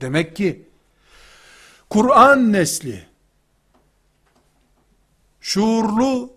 Demek 0.00 0.36
ki 0.36 0.68
Kur'an 1.90 2.52
nesli 2.52 3.06
şuurlu 5.40 6.32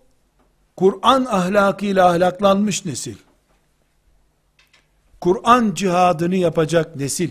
Kur'an 0.76 1.24
ahlakıyla 1.24 2.08
ahlaklanmış 2.08 2.84
nesil 2.84 3.16
Kur'an 5.20 5.74
cihadını 5.74 6.36
yapacak 6.36 6.96
nesil 6.96 7.30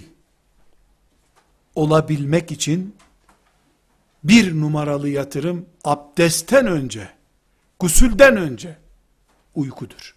olabilmek 1.76 2.52
için 2.52 2.96
bir 4.24 4.60
numaralı 4.60 5.10
yatırım 5.10 5.66
abdestten 5.84 6.68
önce, 6.68 7.10
gusülden 7.80 8.38
önce 8.38 8.78
uykudur. 9.56 10.16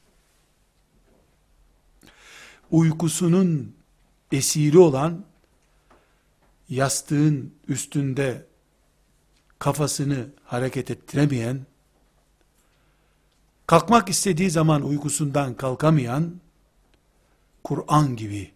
Uykusunun 2.71 3.77
esiri 4.33 4.79
olan 4.79 5.25
yastığın 6.73 7.55
üstünde 7.69 8.47
kafasını 9.59 10.27
hareket 10.45 10.91
ettiremeyen, 10.91 11.67
kalkmak 13.67 14.09
istediği 14.09 14.51
zaman 14.51 14.83
uykusundan 14.83 15.55
kalkamayan, 15.55 16.41
Kur'an 17.65 18.17
gibi 18.17 18.51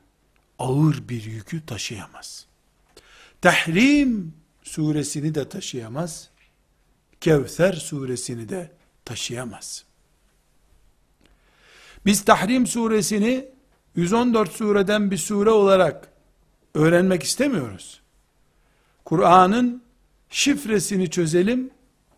ağır 0.59 1.09
bir 1.09 1.25
yükü 1.25 1.67
taşıyamaz. 1.67 2.47
Tahrim 3.41 4.35
suresini 4.63 5.35
de 5.35 5.49
taşıyamaz. 5.49 6.31
Kevser 7.21 7.73
suresini 7.73 8.49
de 8.49 8.73
taşıyamaz. 9.05 9.85
Biz 12.07 12.25
Tahrim 12.25 12.67
suresini 12.67 13.49
114 13.97 14.53
sureden 14.53 15.11
bir 15.11 15.19
sure 15.19 15.51
olarak 15.51 16.09
öğrenmek 16.75 17.23
istemiyoruz. 17.23 18.06
Kur'an'ın 19.07 19.83
şifresini 20.31 21.11
çözelim, 21.11 21.71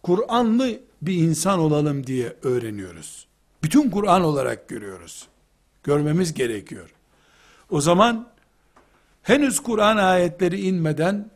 Kur'anlı 0.02 0.80
bir 1.02 1.14
insan 1.14 1.58
olalım 1.58 2.06
diye 2.06 2.36
öğreniyoruz. 2.42 3.26
Bütün 3.62 3.90
Kur'an 3.90 4.24
olarak 4.24 4.68
görüyoruz. 4.68 5.28
Görmemiz 5.82 6.34
gerekiyor. 6.34 6.90
O 7.70 7.80
zaman 7.80 8.28
henüz 9.22 9.60
Kur'an 9.60 9.96
ayetleri 9.96 10.60
inmeden 10.60 11.30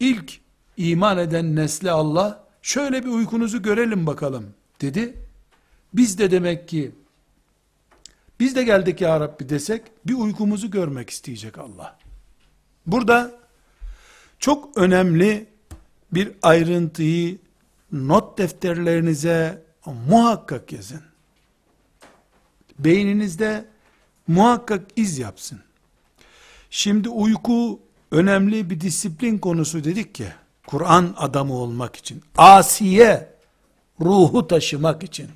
ilk 0.00 0.40
iman 0.76 1.18
eden 1.18 1.56
nesle 1.56 1.90
Allah 1.90 2.44
şöyle 2.62 3.04
bir 3.04 3.10
uykunuzu 3.10 3.62
görelim 3.62 4.06
bakalım 4.06 4.54
dedi. 4.80 5.14
Biz 5.94 6.18
de 6.18 6.30
demek 6.30 6.68
ki 6.68 6.92
biz 8.40 8.56
de 8.56 8.64
geldik 8.64 9.00
ya 9.00 9.20
Rabbi 9.20 9.48
desek 9.48 9.82
bir 10.06 10.14
uykumuzu 10.14 10.70
görmek 10.70 11.10
isteyecek 11.10 11.58
Allah. 11.58 11.98
Burada 12.86 13.39
Çok 14.40 14.76
önemli 14.76 15.46
bir 16.12 16.32
ayrıntıyı 16.42 17.38
not 17.92 18.38
defterlerinize 18.38 19.62
muhakkak 20.08 20.72
yazın. 20.72 21.02
Beyninizde 22.78 23.64
muhakkak 24.26 24.86
iz 24.96 25.18
yapsın. 25.18 25.60
Şimdi 26.70 27.08
uyku 27.08 27.80
önemli 28.10 28.70
bir 28.70 28.80
disiplin 28.80 29.38
konusu 29.38 29.84
dedik 29.84 30.20
ya. 30.20 30.36
Kur'an 30.66 31.14
adamı 31.16 31.54
olmak 31.54 31.96
için. 31.96 32.22
Asiye 32.36 33.34
ruhu 34.00 34.46
taşımak 34.46 35.02
için. 35.02 35.28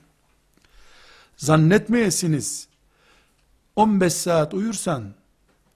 Zannetmeyesiniz. 1.36 2.68
15 3.76 4.12
saat 4.12 4.54
uyursan 4.54 5.14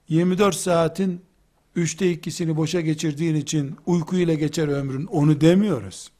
24 0.07 0.55
saatin 0.55 1.28
üçte 1.79 2.11
ikisini 2.11 2.57
boşa 2.57 2.81
geçirdiğin 2.81 3.35
için 3.35 3.75
uykuyla 3.85 4.33
geçer 4.33 4.67
ömrün 4.67 5.05
onu 5.05 5.41
demiyoruz. 5.41 6.11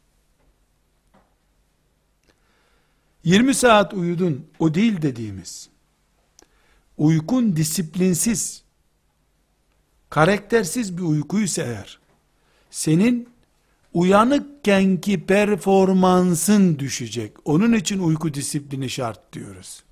20 3.24 3.54
saat 3.54 3.94
uyudun 3.94 4.46
o 4.60 4.74
değil 4.74 5.02
dediğimiz. 5.02 5.70
Uykun 6.98 7.56
disiplinsiz, 7.56 8.64
karaktersiz 10.10 10.98
bir 10.98 11.02
uykuysa 11.04 11.62
eğer, 11.62 12.00
senin 12.72 13.30
uyanıkkenki 13.94 15.26
performansın 15.26 16.80
düşecek. 16.80 17.38
Onun 17.46 17.74
için 17.74 18.00
uyku 18.00 18.34
disiplini 18.34 18.90
şart 18.90 19.34
diyoruz. 19.34 19.84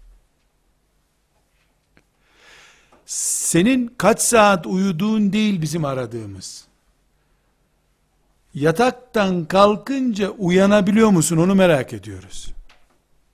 Senin 3.08 3.88
kaç 3.98 4.22
saat 4.22 4.68
uyuduğun 4.68 5.34
değil 5.34 5.62
bizim 5.62 5.86
aradığımız. 5.86 6.68
Yataktan 8.54 9.46
kalkınca 9.46 10.30
uyanabiliyor 10.30 11.10
musun 11.10 11.38
onu 11.38 11.56
merak 11.56 11.94
ediyoruz. 11.94 12.54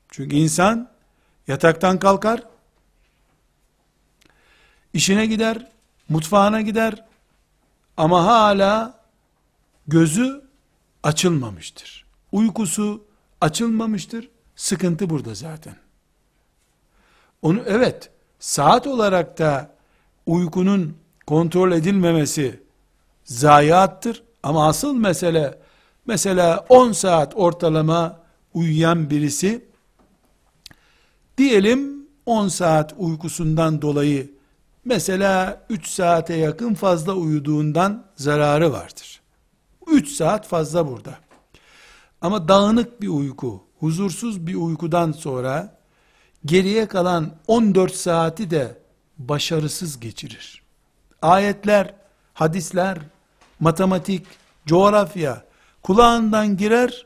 Çünkü 0.09 0.35
insan 0.35 0.89
yataktan 1.47 1.99
kalkar, 1.99 2.43
işine 4.93 5.25
gider, 5.25 5.71
mutfağına 6.09 6.61
gider 6.61 7.05
ama 7.97 8.25
hala 8.25 8.99
gözü 9.87 10.41
açılmamıştır. 11.03 12.05
Uykusu 12.31 13.05
açılmamıştır. 13.41 14.29
Sıkıntı 14.55 15.09
burada 15.09 15.35
zaten. 15.35 15.75
Onu 17.41 17.63
evet 17.65 18.11
saat 18.43 18.87
olarak 18.87 19.39
da 19.39 19.69
uykunun 20.25 20.97
kontrol 21.27 21.71
edilmemesi 21.71 22.63
zayiattır 23.23 24.23
ama 24.43 24.67
asıl 24.67 24.95
mesele 24.95 25.59
mesela 26.05 26.65
10 26.69 26.91
saat 26.91 27.33
ortalama 27.35 28.19
uyuyan 28.53 29.09
birisi 29.09 29.65
diyelim 31.37 32.07
10 32.25 32.47
saat 32.47 32.93
uykusundan 32.97 33.81
dolayı 33.81 34.31
mesela 34.85 35.65
3 35.69 35.87
saate 35.87 36.33
yakın 36.33 36.73
fazla 36.73 37.13
uyuduğundan 37.13 38.05
zararı 38.15 38.71
vardır. 38.71 39.21
3 39.87 40.09
saat 40.09 40.47
fazla 40.47 40.87
burada. 40.87 41.15
Ama 42.21 42.47
dağınık 42.47 43.01
bir 43.01 43.07
uyku, 43.07 43.63
huzursuz 43.79 44.47
bir 44.47 44.55
uykudan 44.55 45.11
sonra 45.11 45.82
geriye 46.45 46.87
kalan 46.87 47.35
14 47.47 47.95
saati 47.95 48.51
de 48.51 48.77
başarısız 49.17 49.99
geçirir. 49.99 50.63
Ayetler, 51.21 51.93
hadisler, 52.33 52.97
matematik, 53.59 54.25
coğrafya 54.65 55.45
kulağından 55.81 56.57
girer, 56.57 57.05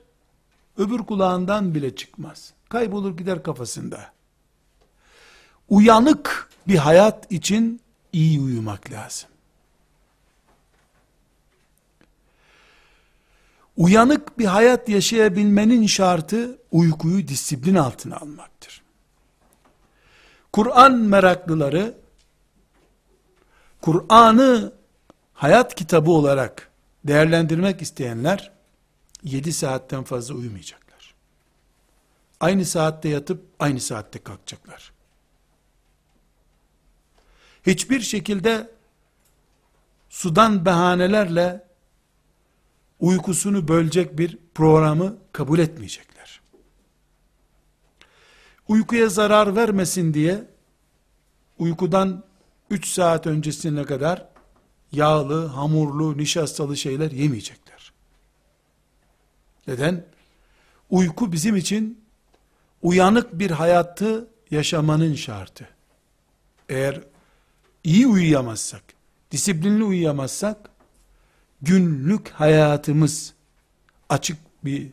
öbür 0.77 0.97
kulağından 0.97 1.75
bile 1.75 1.95
çıkmaz. 1.95 2.53
Kaybolur 2.69 3.17
gider 3.17 3.43
kafasında. 3.43 4.11
Uyanık 5.69 6.49
bir 6.67 6.77
hayat 6.77 7.31
için 7.31 7.81
iyi 8.13 8.39
uyumak 8.39 8.91
lazım. 8.91 9.29
Uyanık 13.77 14.39
bir 14.39 14.45
hayat 14.45 14.89
yaşayabilmenin 14.89 15.87
şartı 15.87 16.59
uykuyu 16.71 17.27
disiplin 17.27 17.75
altına 17.75 18.17
almaktır. 18.17 18.86
Kur'an 20.57 20.95
meraklıları 20.95 21.97
Kur'an'ı 23.81 24.73
hayat 25.33 25.75
kitabı 25.75 26.11
olarak 26.11 26.71
değerlendirmek 27.03 27.81
isteyenler 27.81 28.51
7 29.23 29.53
saatten 29.53 30.03
fazla 30.03 30.35
uyumayacaklar. 30.35 31.13
Aynı 32.39 32.65
saatte 32.65 33.09
yatıp 33.09 33.45
aynı 33.59 33.79
saatte 33.79 34.19
kalkacaklar. 34.19 34.93
Hiçbir 37.65 37.99
şekilde 37.99 38.71
sudan 40.09 40.65
bahanelerle 40.65 41.63
uykusunu 42.99 43.67
bölecek 43.67 44.17
bir 44.17 44.37
programı 44.55 45.17
kabul 45.31 45.59
etmeyecekler. 45.59 46.06
Uykuya 48.67 49.09
zarar 49.09 49.55
vermesin 49.55 50.13
diye 50.13 50.43
uykudan 51.59 52.23
3 52.69 52.87
saat 52.87 53.27
öncesine 53.27 53.83
kadar 53.83 54.27
yağlı, 54.91 55.45
hamurlu, 55.45 56.17
nişastalı 56.17 56.77
şeyler 56.77 57.11
yemeyecekler. 57.11 57.93
Neden? 59.67 60.05
Uyku 60.89 61.31
bizim 61.31 61.55
için 61.55 62.01
uyanık 62.81 63.39
bir 63.39 63.51
hayatı 63.51 64.27
yaşamanın 64.51 65.15
şartı. 65.15 65.69
Eğer 66.69 67.01
iyi 67.83 68.07
uyuyamazsak, 68.07 68.83
disiplinli 69.31 69.83
uyuyamazsak, 69.83 70.69
günlük 71.61 72.29
hayatımız 72.29 73.33
açık 74.09 74.37
bir 74.65 74.89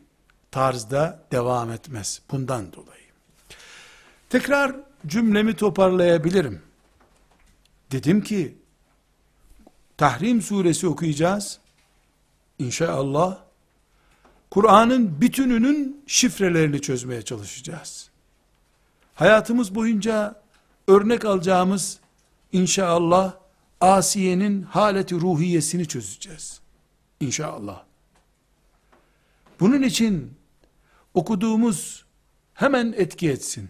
tarzda 0.51 1.23
devam 1.31 1.71
etmez. 1.71 2.21
Bundan 2.31 2.73
dolayı. 2.73 3.04
Tekrar 4.29 4.75
cümlemi 5.07 5.55
toparlayabilirim. 5.55 6.61
Dedim 7.91 8.21
ki, 8.21 8.57
Tahrim 9.97 10.41
suresi 10.41 10.87
okuyacağız. 10.87 11.59
İnşallah, 12.59 13.37
Kur'an'ın 14.51 15.21
bütününün 15.21 16.03
şifrelerini 16.07 16.81
çözmeye 16.81 17.21
çalışacağız. 17.21 18.09
Hayatımız 19.15 19.75
boyunca 19.75 20.41
örnek 20.87 21.25
alacağımız 21.25 21.99
inşallah 22.51 23.33
Asiye'nin 23.81 24.61
haleti 24.61 25.15
ruhiyesini 25.15 25.87
çözeceğiz. 25.87 26.61
İnşallah. 27.19 27.83
Bunun 29.59 29.81
için 29.81 30.33
okuduğumuz 31.13 32.05
hemen 32.53 32.93
etki 32.97 33.29
etsin. 33.29 33.69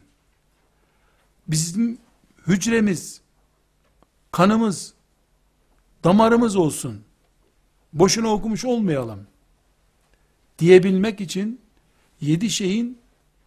Bizim 1.47 1.97
hücremiz, 2.47 3.21
kanımız, 4.31 4.93
damarımız 6.03 6.55
olsun. 6.55 7.03
Boşuna 7.93 8.29
okumuş 8.29 8.65
olmayalım. 8.65 9.27
Diyebilmek 10.59 11.21
için 11.21 11.61
yedi 12.21 12.49
şeyin 12.49 12.97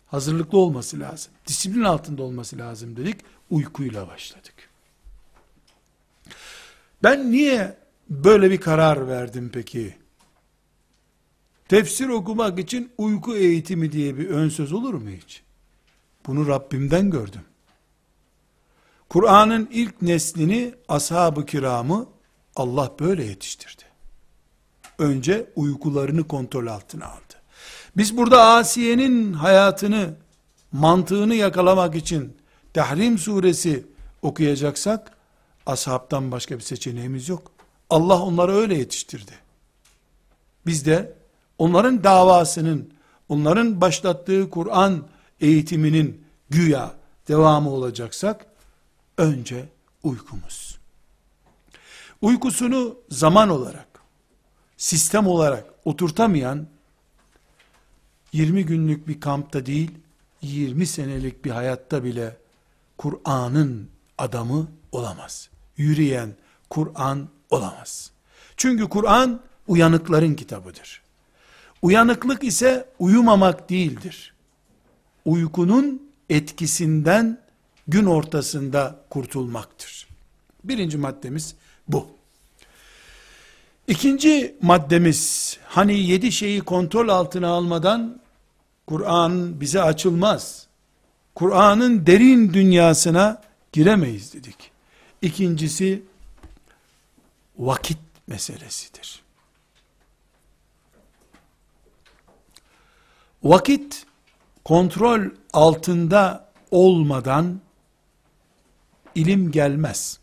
hazırlıklı 0.06 0.58
olması 0.58 1.00
lazım. 1.00 1.32
Disiplin 1.46 1.82
altında 1.82 2.22
olması 2.22 2.58
lazım 2.58 2.96
dedik. 2.96 3.16
Uykuyla 3.50 4.08
başladık. 4.08 4.54
Ben 7.02 7.32
niye 7.32 7.78
böyle 8.10 8.50
bir 8.50 8.60
karar 8.60 9.08
verdim 9.08 9.50
peki? 9.52 9.96
Tefsir 11.68 12.08
okumak 12.08 12.58
için 12.58 12.92
uyku 12.98 13.36
eğitimi 13.36 13.92
diye 13.92 14.18
bir 14.18 14.28
ön 14.28 14.48
söz 14.48 14.72
olur 14.72 14.94
mu 14.94 15.10
hiç? 15.10 15.42
Bunu 16.26 16.46
Rabbimden 16.46 17.10
gördüm. 17.10 17.42
Kur'an'ın 19.08 19.68
ilk 19.72 20.02
neslini, 20.02 20.74
ashab-ı 20.88 21.46
kiramı 21.46 22.06
Allah 22.56 22.92
böyle 23.00 23.24
yetiştirdi. 23.24 23.82
Önce 24.98 25.50
uykularını 25.56 26.28
kontrol 26.28 26.66
altına 26.66 27.06
aldı. 27.06 27.34
Biz 27.96 28.16
burada 28.16 28.44
Asiye'nin 28.44 29.32
hayatını, 29.32 30.14
mantığını 30.72 31.34
yakalamak 31.34 31.94
için 31.94 32.36
Tahrim 32.74 33.18
suresi 33.18 33.86
okuyacaksak, 34.22 35.12
ashabtan 35.66 36.32
başka 36.32 36.56
bir 36.56 36.60
seçeneğimiz 36.60 37.28
yok. 37.28 37.52
Allah 37.90 38.22
onları 38.22 38.54
öyle 38.54 38.74
yetiştirdi. 38.78 39.32
Biz 40.66 40.86
de 40.86 41.12
onların 41.58 42.04
davasının, 42.04 42.92
onların 43.28 43.80
başlattığı 43.80 44.50
Kur'an 44.50 45.04
eğitiminin 45.40 46.24
güya 46.50 46.92
devamı 47.28 47.70
olacaksak, 47.70 48.46
önce 49.18 49.68
uykumuz. 50.02 50.78
Uykusunu 52.22 52.98
zaman 53.10 53.48
olarak, 53.48 53.88
sistem 54.76 55.26
olarak 55.26 55.64
oturtamayan 55.84 56.66
20 58.32 58.64
günlük 58.64 59.08
bir 59.08 59.20
kampta 59.20 59.66
değil 59.66 59.90
20 60.42 60.86
senelik 60.86 61.44
bir 61.44 61.50
hayatta 61.50 62.04
bile 62.04 62.36
Kur'an'ın 62.98 63.90
adamı 64.18 64.68
olamaz. 64.92 65.50
Yürüyen 65.76 66.36
Kur'an 66.70 67.28
olamaz. 67.50 68.10
Çünkü 68.56 68.88
Kur'an 68.88 69.40
uyanıkların 69.66 70.34
kitabıdır. 70.34 71.02
Uyanıklık 71.82 72.44
ise 72.44 72.88
uyumamak 72.98 73.70
değildir. 73.70 74.34
Uykunun 75.24 76.12
etkisinden 76.30 77.47
gün 77.88 78.06
ortasında 78.06 79.00
kurtulmaktır. 79.10 80.08
Birinci 80.64 80.98
maddemiz 80.98 81.54
bu. 81.88 82.06
İkinci 83.88 84.56
maddemiz, 84.62 85.58
hani 85.66 86.00
yedi 86.00 86.32
şeyi 86.32 86.60
kontrol 86.60 87.08
altına 87.08 87.48
almadan 87.48 88.20
Kur'an 88.86 89.60
bize 89.60 89.82
açılmaz. 89.82 90.66
Kur'an'ın 91.34 92.06
derin 92.06 92.52
dünyasına 92.54 93.42
giremeyiz 93.72 94.34
dedik. 94.34 94.70
İkincisi, 95.22 96.02
vakit 97.58 97.98
meselesidir. 98.26 99.22
Vakit 103.42 104.06
kontrol 104.64 105.20
altında 105.52 106.48
olmadan 106.70 107.60
ilim 109.18 109.50
gelmez. 109.50 110.18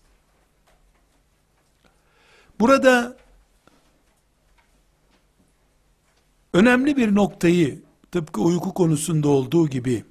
Burada 2.60 3.18
önemli 6.54 6.98
bir 6.98 7.16
noktayı 7.16 7.82
tıpkı 8.12 8.42
uyku 8.42 8.74
konusunda 8.74 9.30
olduğu 9.30 9.70
gibi 9.70 10.06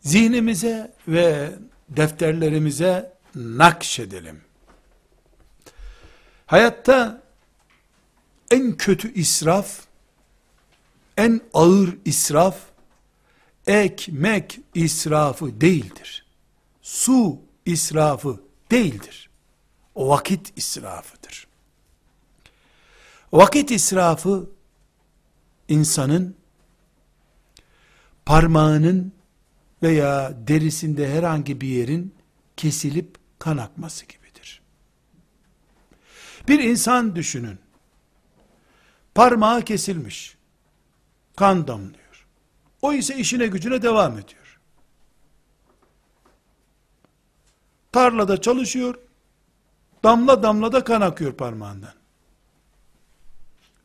zihnimize 0.00 0.94
ve 1.08 1.52
defterlerimize 1.88 3.12
nakşedelim. 3.34 4.40
Hayatta 6.46 7.22
en 8.50 8.76
kötü 8.76 9.14
israf, 9.14 9.80
en 11.16 11.40
ağır 11.52 11.96
israf, 12.04 12.56
ekmek 13.66 14.60
israfı 14.74 15.60
değildir. 15.60 16.23
Su 16.84 17.40
israfı 17.66 18.40
değildir. 18.70 19.30
O 19.94 20.08
vakit 20.08 20.52
israfıdır. 20.58 21.46
Vakit 23.32 23.70
israfı 23.70 24.50
insanın 25.68 26.36
parmağının 28.26 29.12
veya 29.82 30.34
derisinde 30.48 31.14
herhangi 31.14 31.60
bir 31.60 31.68
yerin 31.68 32.14
kesilip 32.56 33.16
kan 33.38 33.56
akması 33.56 34.06
gibidir. 34.06 34.62
Bir 36.48 36.58
insan 36.58 37.16
düşünün. 37.16 37.58
Parmağı 39.14 39.62
kesilmiş. 39.62 40.36
Kan 41.36 41.66
damlıyor. 41.66 42.26
O 42.82 42.92
ise 42.92 43.16
işine 43.16 43.46
gücüne 43.46 43.82
devam 43.82 44.18
ediyor. 44.18 44.43
Tarlada 47.94 48.40
çalışıyor. 48.40 48.94
Damla 50.04 50.42
damla 50.42 50.72
da 50.72 50.84
kan 50.84 51.00
akıyor 51.00 51.32
parmağından. 51.32 51.92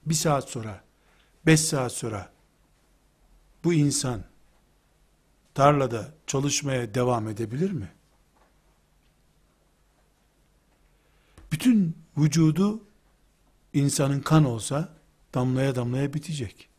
Bir 0.06 0.14
saat 0.14 0.50
sonra, 0.50 0.84
beş 1.46 1.60
saat 1.60 1.92
sonra 1.92 2.32
bu 3.64 3.74
insan 3.74 4.24
tarlada 5.54 6.14
çalışmaya 6.28 6.94
devam 6.94 7.28
edebilir 7.28 7.72
mi? 7.72 7.92
Bütün 11.52 11.98
vücudu 12.18 12.84
insanın 13.74 14.20
kan 14.20 14.46
olsa 14.46 14.90
damlaya 15.34 15.76
damlaya 15.76 16.14
bitecek. 16.14 16.70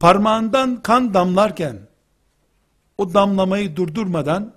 Parmağından 0.00 0.82
kan 0.82 1.14
damlarken 1.14 1.88
o 2.98 3.14
damlamayı 3.14 3.76
durdurmadan 3.76 4.55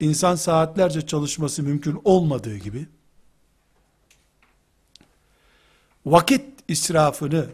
insan 0.00 0.36
saatlerce 0.36 1.06
çalışması 1.06 1.62
mümkün 1.62 2.00
olmadığı 2.04 2.56
gibi 2.56 2.86
vakit 6.06 6.44
israfını 6.68 7.46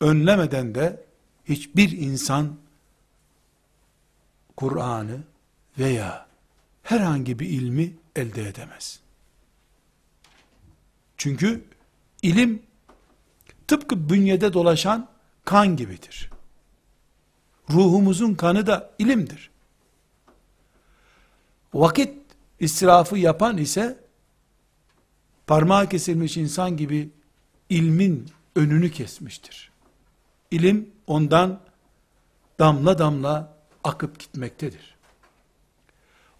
önlemeden 0.00 0.74
de 0.74 1.04
hiçbir 1.44 1.92
insan 1.92 2.56
Kur'an'ı 4.56 5.20
veya 5.78 6.26
herhangi 6.82 7.38
bir 7.38 7.48
ilmi 7.48 7.96
elde 8.16 8.48
edemez. 8.48 9.00
Çünkü 11.16 11.64
ilim 12.22 12.62
tıpkı 13.68 14.10
bünyede 14.10 14.52
dolaşan 14.52 15.08
kan 15.44 15.76
gibidir. 15.76 16.30
Ruhumuzun 17.70 18.34
kanı 18.34 18.66
da 18.66 18.90
ilimdir. 18.98 19.50
Vakit 21.74 22.14
israfı 22.60 23.18
yapan 23.18 23.58
ise 23.58 24.04
parmağı 25.46 25.88
kesilmiş 25.88 26.36
insan 26.36 26.76
gibi 26.76 27.10
ilmin 27.68 28.30
önünü 28.56 28.90
kesmiştir. 28.90 29.72
İlim 30.50 30.90
ondan 31.06 31.60
damla 32.58 32.98
damla 32.98 33.56
akıp 33.84 34.18
gitmektedir. 34.18 34.96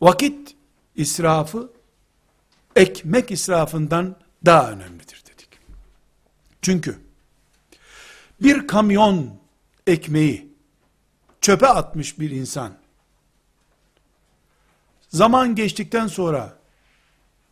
Vakit 0.01 0.55
israfı 0.97 1.73
ekmek 2.77 3.31
israfından 3.31 4.17
daha 4.45 4.71
önemlidir 4.71 5.25
dedik. 5.27 5.49
Çünkü 6.63 6.99
bir 8.43 8.67
kamyon 8.67 9.41
ekmeği 9.87 10.53
çöpe 11.41 11.67
atmış 11.67 12.19
bir 12.19 12.31
insan 12.31 12.78
zaman 15.09 15.55
geçtikten 15.55 16.07
sonra 16.07 16.59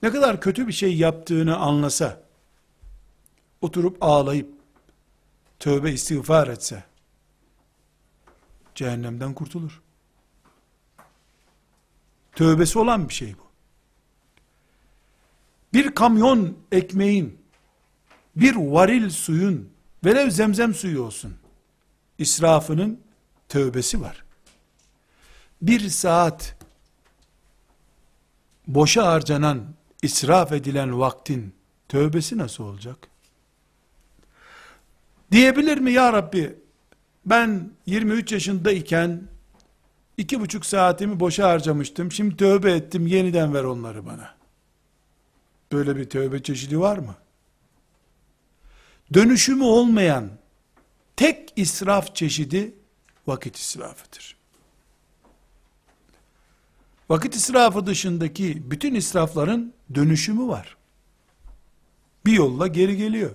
ne 0.03 0.11
kadar 0.11 0.41
kötü 0.41 0.69
bir 0.69 0.73
şey 0.73 0.97
yaptığını 0.97 1.57
anlasa 1.57 2.23
oturup 3.61 3.97
ağlayıp 4.01 4.51
tövbe 5.59 5.93
istiğfar 5.93 6.49
etse 6.49 6.85
cehennemden 8.75 9.35
kurtulur. 9.35 9.83
Tövbesi 12.33 12.79
olan 12.79 13.09
bir 13.09 13.15
şey 13.15 13.35
bu. 13.39 13.47
Bir 15.73 15.95
kamyon 15.95 16.59
ekmeğin, 16.73 17.39
bir 18.37 18.57
varil 18.57 19.11
suyun, 19.11 19.71
velev 20.05 20.31
zemzem 20.31 20.75
suyu 20.75 21.03
olsun, 21.03 21.37
israfının 22.19 23.01
tövbesi 23.49 24.01
var. 24.01 24.25
Bir 25.63 25.89
saat 25.89 26.56
boşa 28.67 29.07
harcanan, 29.07 29.65
israf 30.03 30.53
edilen 30.53 30.99
vaktin 30.99 31.55
tövbesi 31.89 32.39
nasıl 32.39 32.65
olacak? 32.65 33.09
Diyebilir 35.33 35.79
mi 35.79 35.93
ya 35.93 36.13
Rabbi, 36.13 36.59
ben 37.27 37.71
23 37.87 38.33
yaşındayken 38.33 39.29
iki 40.17 40.41
buçuk 40.41 40.67
saatimi 40.67 41.21
boşa 41.21 41.49
harcamıştım. 41.49 42.13
Şimdi 42.13 42.37
tövbe 42.37 42.73
ettim. 42.73 43.07
Yeniden 43.07 43.55
ver 43.55 43.65
onları 43.65 44.07
bana. 44.07 44.35
Böyle 45.73 45.97
bir 45.97 46.11
tövbe 46.11 46.43
çeşidi 46.43 46.81
var 46.81 46.99
mı? 46.99 47.15
Dönüşümü 49.15 49.65
olmayan 49.65 50.31
tek 51.17 51.53
israf 51.57 52.15
çeşidi 52.15 52.75
vakit 53.27 53.57
israfıdır. 53.57 54.37
Vakit 57.09 57.35
israfı 57.35 57.87
dışındaki 57.87 58.71
bütün 58.71 58.95
israfların 58.95 59.73
dönüşümü 59.95 60.49
var. 60.49 60.77
Bir 62.27 62.33
yolla 62.33 62.67
geri 62.67 62.97
geliyor. 62.97 63.31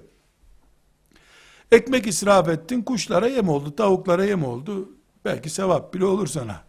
Ekmek 1.72 2.08
israf 2.08 2.50
ettin, 2.50 2.82
kuşlara 2.82 3.28
yem 3.28 3.50
oldu, 3.50 3.76
tavuklara 3.76 4.26
yem 4.26 4.44
oldu. 4.44 4.90
Belki 5.26 5.50
sevap 5.50 5.94
bile 5.94 6.06
olur 6.06 6.28
sana. 6.28 6.64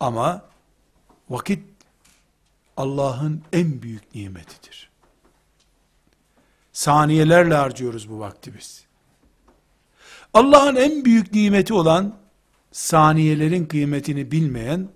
Ama 0.00 0.44
vakit 1.30 1.64
Allah'ın 2.76 3.42
en 3.52 3.82
büyük 3.82 4.14
nimetidir. 4.14 4.90
Saniyelerle 6.72 7.54
harcıyoruz 7.54 8.10
bu 8.10 8.20
vakti 8.20 8.54
biz. 8.58 8.84
Allah'ın 10.34 10.76
en 10.76 11.04
büyük 11.04 11.32
nimeti 11.32 11.74
olan 11.74 12.16
saniyelerin 12.72 13.66
kıymetini 13.66 14.30
bilmeyen 14.30 14.88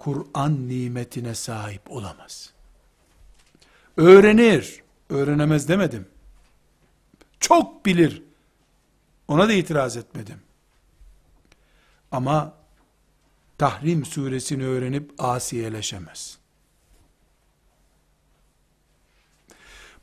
Kur'an 0.00 0.68
nimetine 0.68 1.34
sahip 1.34 1.90
olamaz. 1.90 2.52
Öğrenir. 3.96 4.82
Öğrenemez 5.10 5.68
demedim. 5.68 6.08
Çok 7.40 7.86
bilir. 7.86 8.22
Ona 9.28 9.48
da 9.48 9.52
itiraz 9.52 9.96
etmedim. 9.96 10.40
Ama 12.12 12.54
Tahrim 13.58 14.04
suresini 14.04 14.66
öğrenip 14.66 15.10
asiyeleşemez. 15.18 16.38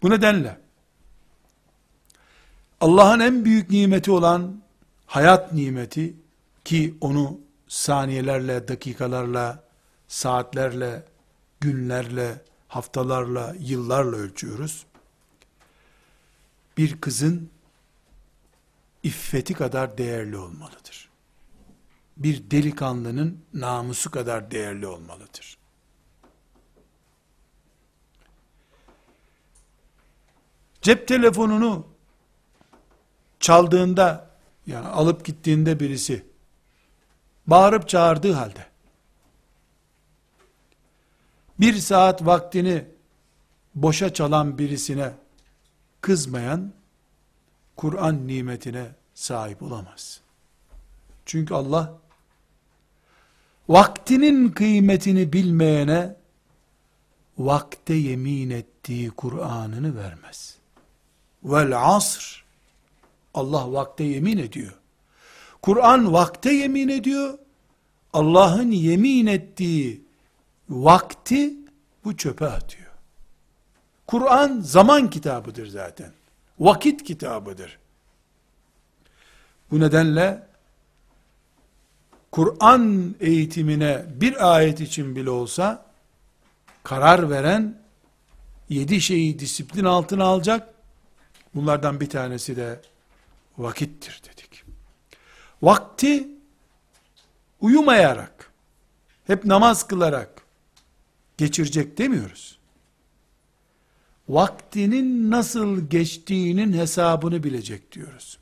Bu 0.02 0.10
nedenle 0.10 0.58
Allah'ın 2.82 3.20
en 3.20 3.46
büyük 3.46 3.70
nimeti 3.70 4.12
olan 4.12 4.62
hayat 5.06 5.54
nimeti 5.54 6.16
ki 6.66 6.98
onu 7.02 7.40
saniyelerle, 7.68 8.68
dakikalarla, 8.68 9.67
saatlerle, 10.08 11.06
günlerle, 11.60 12.42
haftalarla, 12.68 13.56
yıllarla 13.60 14.18
ölçüyoruz. 14.18 14.86
Bir 16.78 17.02
kızın 17.02 17.50
iffeti 19.04 19.54
kadar 19.54 19.98
değerli 19.98 20.38
olmalıdır. 20.38 21.10
Bir 22.18 22.52
delikanlının 22.52 23.44
namusu 23.54 24.12
kadar 24.12 24.52
değerli 24.52 24.88
olmalıdır. 24.88 25.58
Cep 30.82 31.08
telefonunu 31.08 31.88
çaldığında 33.40 34.30
yani 34.68 34.88
alıp 34.88 35.26
gittiğinde 35.26 35.80
birisi 35.80 36.26
bağırıp 37.48 37.90
çağırdığı 37.90 38.34
halde 38.34 38.66
bir 41.60 41.74
saat 41.74 42.26
vaktini 42.26 42.86
boşa 43.76 44.14
çalan 44.14 44.58
birisine 44.58 45.12
kızmayan 46.02 46.74
Kur'an 47.76 48.28
nimetine 48.28 48.86
sahip 49.14 49.64
olamaz. 49.64 50.22
Çünkü 51.26 51.54
Allah 51.54 51.94
vaktinin 53.70 54.50
kıymetini 54.50 55.34
bilmeyene 55.34 56.16
vakte 57.38 57.94
yemin 57.94 58.50
ettiği 58.50 59.10
Kur'an'ını 59.10 59.96
vermez. 59.96 60.58
Vel 61.44 61.96
asr 61.96 62.44
Allah 63.34 63.74
vakte 63.74 64.04
yemin 64.04 64.38
ediyor. 64.38 64.74
Kur'an 65.62 66.14
vakte 66.14 66.54
yemin 66.54 66.90
ediyor. 66.90 67.38
Allah'ın 68.14 68.72
yemin 68.72 69.26
ettiği 69.28 70.07
vakti 70.70 71.54
bu 72.04 72.18
çöpe 72.18 72.46
atıyor. 72.46 72.88
Kur'an 74.08 74.62
zaman 74.62 75.10
kitabıdır 75.10 75.68
zaten. 75.68 76.12
Vakit 76.60 77.04
kitabıdır. 77.04 77.80
Bu 79.72 79.80
nedenle 79.80 80.48
Kur'an 82.32 83.16
eğitimine 83.20 84.06
bir 84.10 84.56
ayet 84.56 84.82
için 84.82 85.16
bile 85.16 85.30
olsa 85.30 85.86
karar 86.84 87.30
veren 87.30 87.82
yedi 88.70 89.02
şeyi 89.02 89.40
disiplin 89.40 89.86
altına 89.86 90.24
alacak. 90.24 90.74
Bunlardan 91.56 92.00
bir 92.00 92.10
tanesi 92.10 92.56
de 92.56 92.82
vakittir 93.58 94.22
dedik. 94.26 94.64
Vakti 95.62 96.28
uyumayarak, 97.62 98.52
hep 99.28 99.46
namaz 99.46 99.88
kılarak 99.88 100.37
geçirecek 101.38 101.98
demiyoruz. 101.98 102.60
Vaktinin 104.30 105.32
nasıl 105.32 105.90
geçtiğinin 105.90 106.74
hesabını 106.74 107.44
bilecek 107.44 107.92
diyoruz. 107.92 108.40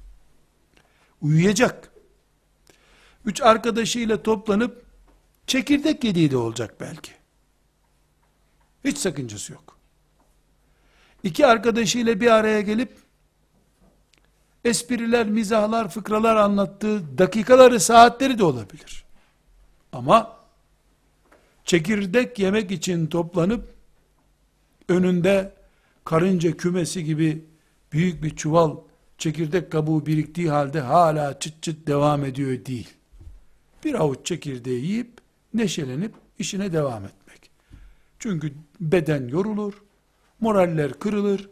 Uyuyacak. 1.21 1.91
Üç 3.25 3.41
arkadaşıyla 3.41 4.23
toplanıp 4.23 4.85
çekirdek 5.47 6.03
yediği 6.03 6.31
de 6.31 6.37
olacak 6.37 6.75
belki. 6.79 7.11
Hiç 8.83 8.97
sakıncası 8.97 9.53
yok. 9.53 9.77
İki 11.23 11.45
arkadaşıyla 11.45 12.19
bir 12.19 12.31
araya 12.31 12.61
gelip 12.61 12.97
espriler, 14.65 15.27
mizahlar, 15.27 15.89
fıkralar 15.89 16.35
anlattığı 16.35 17.17
dakikaları, 17.17 17.79
saatleri 17.79 18.37
de 18.37 18.43
olabilir. 18.43 19.05
Ama 19.91 20.44
çekirdek 21.65 22.39
yemek 22.39 22.71
için 22.71 23.07
toplanıp 23.07 23.73
önünde 24.89 25.53
karınca 26.03 26.57
kümesi 26.57 27.03
gibi 27.03 27.45
büyük 27.91 28.23
bir 28.23 28.35
çuval 28.35 28.77
çekirdek 29.17 29.71
kabuğu 29.71 30.05
biriktiği 30.05 30.49
halde 30.49 30.79
hala 30.79 31.39
çıt 31.39 31.63
çıt 31.63 31.87
devam 31.87 32.25
ediyor 32.25 32.65
değil. 32.65 32.89
Bir 33.83 33.93
avuç 33.93 34.25
çekirdeği 34.25 34.85
yiyip 34.85 35.11
neşelenip 35.53 36.13
işine 36.39 36.73
devam 36.73 37.05
etmek. 37.05 37.49
Çünkü 38.19 38.53
beden 38.79 39.27
yorulur, 39.27 39.83
moraller 40.39 40.93
kırılır, 40.93 41.49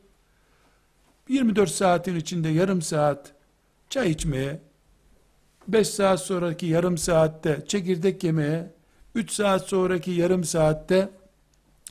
24 1.29 1.69
saatin 1.69 2.15
içinde 2.15 2.49
yarım 2.49 2.81
saat 2.81 3.33
çay 3.89 4.11
içmeye, 4.11 4.61
5 5.67 5.87
saat 5.87 6.21
sonraki 6.21 6.65
yarım 6.65 6.97
saatte 6.97 7.63
çekirdek 7.67 8.23
yemeye, 8.23 8.73
3 9.15 9.31
saat 9.31 9.67
sonraki 9.67 10.11
yarım 10.11 10.43
saatte 10.43 11.09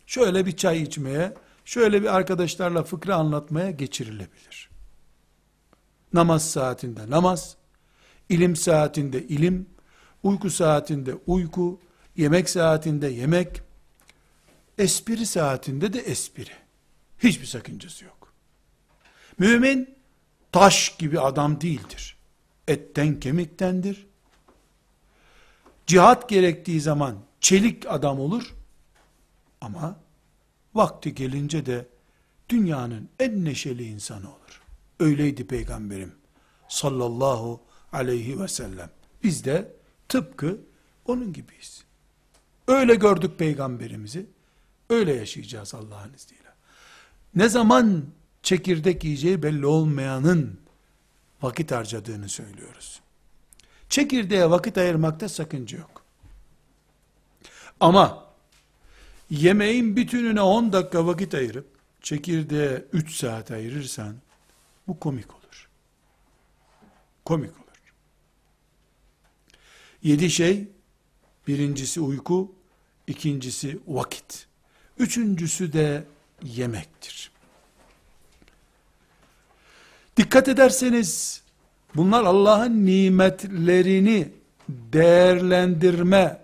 şöyle 0.07 0.47
bir 0.47 0.57
çay 0.57 0.83
içmeye, 0.83 1.35
şöyle 1.65 2.03
bir 2.03 2.17
arkadaşlarla 2.17 2.83
fıkra 2.83 3.15
anlatmaya 3.17 3.71
geçirilebilir. 3.71 4.71
Namaz 6.13 6.51
saatinde 6.51 7.11
namaz, 7.11 7.57
ilim 8.29 8.57
saatinde 8.57 9.23
ilim, 9.23 9.67
uyku 10.23 10.51
saatinde 10.51 11.15
uyku, 11.27 11.81
yemek 12.17 12.51
saatinde 12.51 13.09
yemek, 13.09 13.63
espri 14.79 15.27
saatinde 15.27 15.93
de 15.93 16.01
espri. 16.01 16.51
Hiçbir 17.19 17.47
sakıncası 17.47 18.05
yok. 18.05 18.33
Mümin 19.39 19.95
taş 20.53 20.97
gibi 20.99 21.21
adam 21.21 21.61
değildir. 21.61 22.17
Etten 22.69 23.21
kemiktendir. 23.21 24.07
Cihat 25.87 26.29
gerektiği 26.29 26.81
zaman 26.81 27.19
çelik 27.41 27.87
adam 27.89 28.21
olur. 28.21 28.55
Ama 29.61 29.97
vakti 30.75 31.15
gelince 31.15 31.67
de 31.67 31.89
dünyanın 32.49 33.09
en 33.19 33.45
neşeli 33.45 33.85
insanı 33.85 34.29
olur. 34.29 34.63
Öyleydi 35.01 35.47
peygamberim 35.47 36.15
sallallahu 36.69 37.61
aleyhi 37.93 38.41
ve 38.41 38.49
sellem. 38.49 38.91
Biz 39.23 39.45
de 39.45 39.73
tıpkı 40.09 40.61
onun 41.07 41.33
gibiyiz. 41.33 41.85
Öyle 42.69 42.95
gördük 42.95 43.39
peygamberimizi. 43.39 44.27
Öyle 44.91 45.15
yaşayacağız 45.15 45.75
Allah'ın 45.75 46.13
izniyle. 46.15 46.49
Ne 47.35 47.49
zaman 47.49 48.05
çekirdek 48.43 49.05
yiyeceği 49.05 49.43
belli 49.43 49.67
olmayanın 49.67 50.61
vakit 51.43 51.73
harcadığını 51.73 52.29
söylüyoruz. 52.29 53.01
Çekirdeğe 53.93 54.51
vakit 54.51 54.79
ayırmakta 54.79 55.29
sakınca 55.29 55.79
yok. 55.79 56.05
Ama 57.81 58.27
yemeğin 59.31 59.97
bütününe 59.97 60.41
10 60.41 60.73
dakika 60.73 61.07
vakit 61.07 61.35
ayırıp 61.35 61.67
çekirdeğe 62.03 62.85
3 62.93 63.15
saat 63.15 63.51
ayırırsan 63.51 64.17
bu 64.89 65.01
komik 65.01 65.35
olur. 65.35 65.69
Komik 67.25 67.51
olur. 67.51 67.93
Yedi 70.03 70.31
şey 70.31 70.69
birincisi 71.47 72.01
uyku, 72.01 72.55
ikincisi 73.07 73.79
vakit. 73.87 74.47
Üçüncüsü 74.99 75.73
de 75.73 76.05
yemektir. 76.43 77.31
Dikkat 80.17 80.49
ederseniz 80.49 81.42
bunlar 81.97 82.25
Allah'ın 82.25 82.87
nimetlerini 82.87 84.29
değerlendirme 84.69 86.41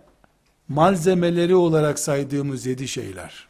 malzemeleri 0.68 1.54
olarak 1.54 1.98
saydığımız 1.98 2.66
yedi 2.66 2.88
şeyler. 2.88 3.48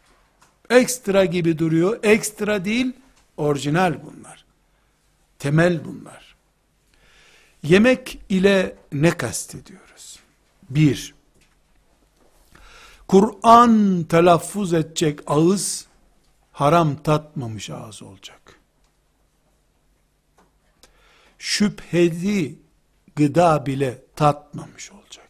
Ekstra 0.70 1.24
gibi 1.24 1.58
duruyor. 1.58 1.98
Ekstra 2.02 2.64
değil, 2.64 2.92
orijinal 3.36 3.94
bunlar. 4.04 4.44
Temel 5.38 5.84
bunlar. 5.84 6.36
Yemek 7.62 8.18
ile 8.28 8.76
ne 8.92 9.10
kastediyoruz? 9.10 10.18
Bir, 10.70 11.14
Kur'an 13.08 14.04
telaffuz 14.08 14.74
edecek 14.74 15.20
ağız, 15.26 15.86
haram 16.52 16.96
tatmamış 16.96 17.70
ağız 17.70 18.02
olacak 18.02 18.57
şüpheli 21.38 22.58
gıda 23.16 23.66
bile 23.66 24.02
tatmamış 24.16 24.92
olacak. 24.92 25.28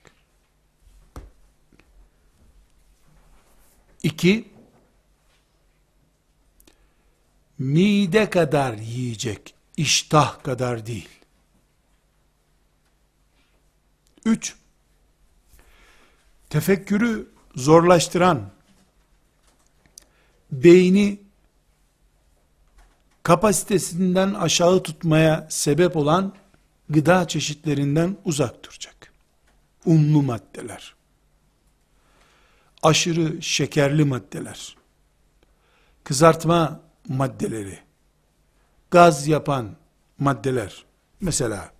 İki, 4.02 4.48
mide 7.58 8.30
kadar 8.30 8.74
yiyecek, 8.74 9.54
iştah 9.76 10.42
kadar 10.42 10.86
değil. 10.86 11.08
Üç, 14.24 14.56
tefekkürü 16.50 17.28
zorlaştıran, 17.56 18.50
beyni 20.52 21.27
kapasitesinden 23.28 24.34
aşağı 24.34 24.82
tutmaya 24.82 25.46
sebep 25.50 25.96
olan 25.96 26.34
gıda 26.88 27.28
çeşitlerinden 27.28 28.16
uzak 28.24 28.64
duracak. 28.64 29.12
Unlu 29.84 30.22
maddeler, 30.22 30.94
aşırı 32.82 33.42
şekerli 33.42 34.04
maddeler, 34.04 34.76
kızartma 36.04 36.80
maddeleri, 37.08 37.78
gaz 38.90 39.28
yapan 39.28 39.76
maddeler 40.18 40.84
mesela 41.20 41.72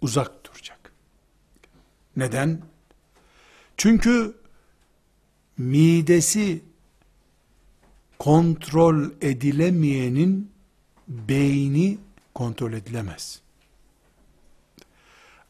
uzak 0.00 0.44
duracak. 0.44 0.92
Neden? 2.16 2.62
Çünkü 3.76 4.36
midesi 5.58 6.64
kontrol 8.18 9.10
edilemeyenin 9.20 10.53
beyni 11.08 11.98
kontrol 12.34 12.72
edilemez. 12.72 13.40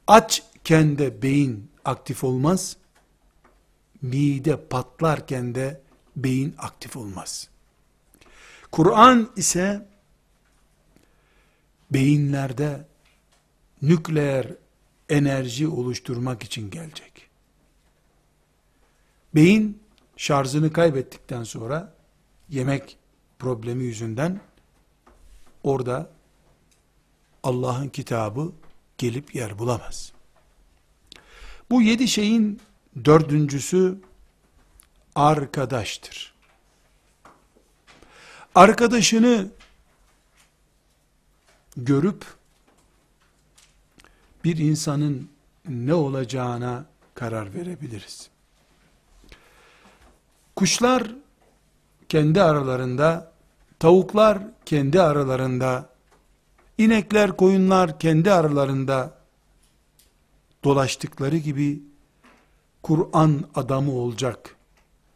Açken 0.07 0.99
de 0.99 1.23
beyin 1.23 1.71
aktif 1.85 2.25
olmaz, 2.25 2.77
mide 4.03 4.57
patlarken 4.57 5.55
de 5.55 5.81
beyin 6.17 6.55
aktif 6.59 6.97
olmaz. 6.97 7.49
Kur'an 8.73 9.31
ise 9.37 9.89
beyinlerde 11.91 12.87
nükleer 13.83 14.47
enerji 15.09 15.69
oluşturmak 15.69 16.43
için 16.43 16.71
gelecek. 16.71 17.31
Beyin 19.35 19.83
şarjını 20.17 20.73
kaybettikten 20.73 21.45
sonra 21.45 21.95
yemek 22.49 22.99
problemi 23.39 23.85
yüzünden 23.85 24.41
orada 25.65 26.11
Allah'ın 27.43 27.89
kitabı 27.89 28.53
gelip 28.99 29.35
yer 29.35 29.59
bulamaz. 29.59 30.12
Bu 31.71 31.83
yedi 31.83 32.09
şeyin 32.09 32.61
dördüncüsü 33.05 33.99
arkadaştır. 35.15 36.35
Arkadaşını 38.55 39.49
görüp 41.77 42.25
bir 44.45 44.57
insanın 44.57 45.31
ne 45.69 45.95
olacağına 45.95 46.87
karar 47.15 47.55
verebiliriz. 47.55 48.31
Kuşlar 50.57 51.15
kendi 52.09 52.43
aralarında, 52.43 53.33
tavuklar 53.85 54.39
kendi 54.66 55.01
aralarında, 55.01 55.91
inekler, 56.78 57.37
koyunlar 57.37 57.99
kendi 57.99 58.32
aralarında 58.32 59.14
dolaştıkları 60.64 61.37
gibi 61.37 61.82
Kur'an 62.82 63.45
adamı 63.55 63.93
olacak 63.93 64.57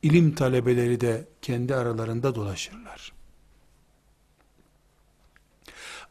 ilim 0.02 0.34
talebeleri 0.34 1.00
de 1.00 1.28
kendi 1.42 1.74
aralarında 1.74 2.34
dolaşırlar. 2.34 3.12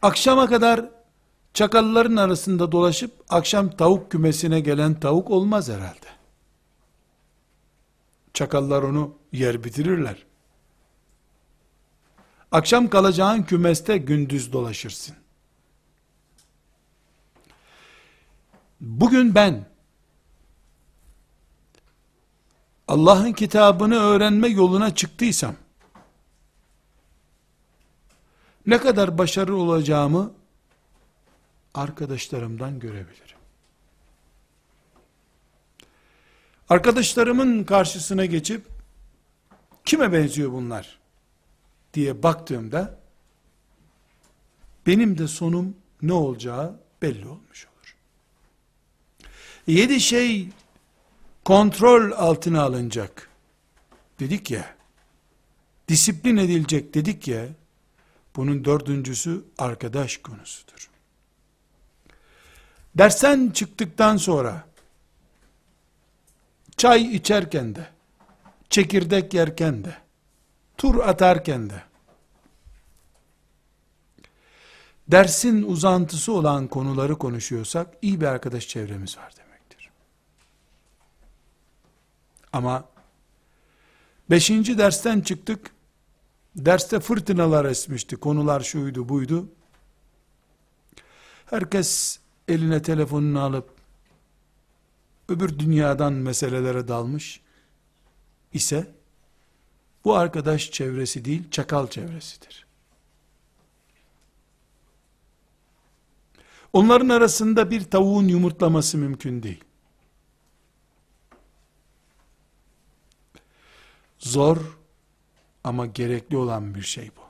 Akşama 0.02 0.48
kadar 0.48 0.90
çakalların 1.54 2.16
arasında 2.16 2.72
dolaşıp 2.72 3.12
akşam 3.30 3.70
tavuk 3.70 4.12
kümesine 4.12 4.60
gelen 4.60 5.00
tavuk 5.00 5.32
olmaz 5.32 5.70
herhalde. 5.70 6.08
Çakallar 8.34 8.84
onu 8.84 9.16
yer 9.32 9.64
bitirirler. 9.64 10.27
Akşam 12.52 12.90
kalacağın 12.90 13.44
kümeste 13.44 13.98
gündüz 13.98 14.54
dolaşırsın. 14.54 15.16
Bugün 18.82 19.36
ben 19.36 19.66
Allah'ın 22.88 23.34
kitabını 23.34 23.96
öğrenme 23.96 24.48
yoluna 24.48 24.96
çıktıysam 24.96 25.56
ne 28.66 28.78
kadar 28.78 29.18
başarılı 29.18 29.56
olacağımı 29.56 30.34
arkadaşlarımdan 31.74 32.80
görebilirim. 32.80 33.38
Arkadaşlarımın 36.70 37.64
karşısına 37.64 38.26
geçip 38.26 38.66
kime 39.86 40.14
benziyor 40.14 40.52
bunlar 40.52 40.97
diye 41.94 42.24
baktığımda 42.24 43.00
benim 44.88 45.18
de 45.18 45.28
sonum 45.28 45.76
ne 46.02 46.14
olacağı 46.14 46.80
belli 47.02 47.28
olmuş 47.28 47.66
olur. 47.66 47.96
Yedi 49.68 50.00
şey 50.00 50.50
kontrol 51.46 52.12
altına 52.12 52.62
alınacak 52.62 53.30
dedik 54.20 54.52
ya, 54.52 54.76
disiplin 55.88 56.38
edilecek 56.38 56.94
dedik 56.94 57.28
ya, 57.28 57.46
bunun 58.36 58.66
dördüncüsü 58.66 59.46
arkadaş 59.58 60.18
konusudur. 60.18 60.90
Dersen 62.96 63.50
çıktıktan 63.54 64.18
sonra, 64.18 64.68
çay 66.78 67.16
içerken 67.16 67.76
de, 67.76 67.88
çekirdek 68.70 69.34
yerken 69.34 69.84
de, 69.84 69.98
tur 70.78 71.00
atarken 71.00 71.70
de, 71.70 71.84
dersin 75.08 75.64
uzantısı 75.64 76.34
olan 76.34 76.68
konuları 76.68 77.18
konuşuyorsak, 77.18 77.98
iyi 78.02 78.22
bir 78.22 78.26
arkadaş 78.26 78.68
çevremiz 78.68 79.18
var 79.18 79.34
demektir. 79.38 79.90
Ama, 82.54 82.86
beşinci 84.30 84.78
dersten 84.78 85.22
çıktık, 85.22 85.72
derste 86.56 87.00
fırtınalar 87.00 87.66
esmişti, 87.66 88.16
konular 88.16 88.62
şuydu 88.62 89.10
buydu, 89.10 89.50
herkes 91.46 92.20
eline 92.48 92.82
telefonunu 92.82 93.42
alıp, 93.42 93.70
öbür 95.30 95.60
dünyadan 95.60 96.14
meselelere 96.14 96.88
dalmış 96.88 97.42
ise, 98.54 98.97
bu 100.08 100.16
arkadaş 100.16 100.72
çevresi 100.72 101.26
değil, 101.26 101.52
çakal 101.52 101.88
çevresidir. 101.88 102.66
Onların 106.74 107.10
arasında 107.10 107.72
bir 107.72 107.84
tavuğun 107.84 108.28
yumurtlaması 108.28 108.98
mümkün 108.98 109.44
değil. 109.44 109.64
Zor 114.20 114.58
ama 115.64 115.86
gerekli 115.86 116.38
olan 116.38 116.76
bir 116.76 116.82
şey 116.82 117.12
bu. 117.18 117.22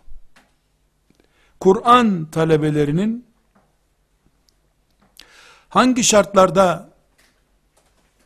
Kur'an 1.60 2.26
talebelerinin 2.32 3.26
hangi 5.70 6.04
şartlarda 6.04 6.94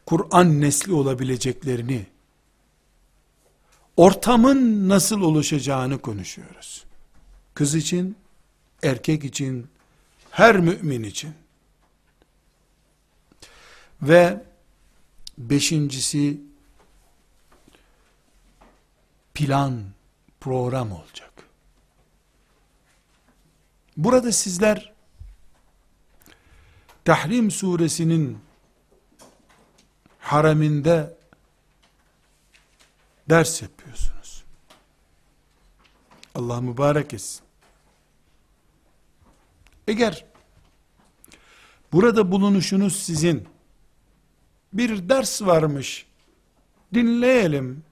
Kur'an 0.06 0.62
nesli 0.62 0.94
olabileceklerini, 0.94 2.06
ortamın 4.02 4.90
nasıl 4.90 5.22
oluşacağını 5.22 6.02
konuşuyoruz. 6.02 6.86
Kız 7.54 7.76
için, 7.76 8.18
erkek 8.84 9.24
için, 9.24 9.68
her 10.32 10.58
mümin 10.58 11.04
için. 11.04 11.34
Ve 14.02 14.44
beşincisi, 15.38 16.42
plan, 19.34 19.84
program 20.40 20.92
olacak. 20.92 21.34
Burada 23.98 24.32
sizler, 24.32 24.94
Tahrim 27.06 27.52
suresinin 27.52 28.40
hareminde 30.20 31.18
ders 33.30 33.62
yapıyorsunuz. 33.62 33.81
Allah 36.36 36.62
mübarek 36.62 37.14
etsin. 37.14 37.42
Eğer 39.88 40.26
burada 41.92 42.32
bulunuşunuz 42.32 42.96
sizin 43.04 43.48
bir 44.74 45.10
ders 45.10 45.42
varmış 45.42 46.06
dinleyelim 46.94 47.84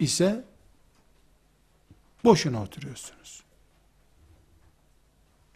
ise 0.00 0.44
boşuna 2.24 2.62
oturuyorsunuz. 2.62 3.42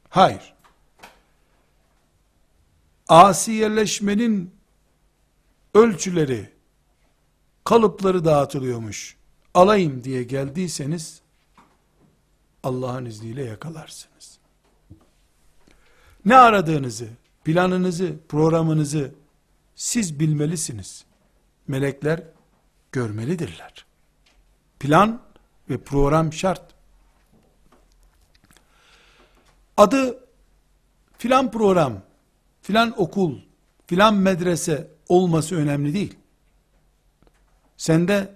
Hayır. 0.09 0.55
Asiyeleşmenin 3.09 4.55
ölçüleri, 5.75 6.53
kalıpları 7.65 8.25
dağıtılıyormuş. 8.25 9.17
Alayım 9.55 10.05
diye 10.05 10.23
geldiyseniz 10.23 11.22
Allah'ın 12.63 13.05
izniyle 13.05 13.45
yakalarsınız. 13.45 14.39
Ne 16.25 16.37
aradığınızı, 16.37 17.09
planınızı, 17.45 18.17
programınızı 18.29 19.15
siz 19.75 20.21
bilmelisiniz. 20.21 21.05
Melekler 21.69 22.23
görmelidirler. 22.93 23.85
Plan 24.81 25.23
ve 25.71 25.79
program 25.79 26.33
şart. 26.33 26.63
Adı 29.77 30.25
filan 31.19 31.51
program, 31.51 32.03
filan 32.63 33.01
okul, 33.01 33.39
filan 33.87 34.15
medrese 34.15 34.91
olması 35.09 35.57
önemli 35.57 35.95
değil. 35.95 36.17
Sende 37.77 38.35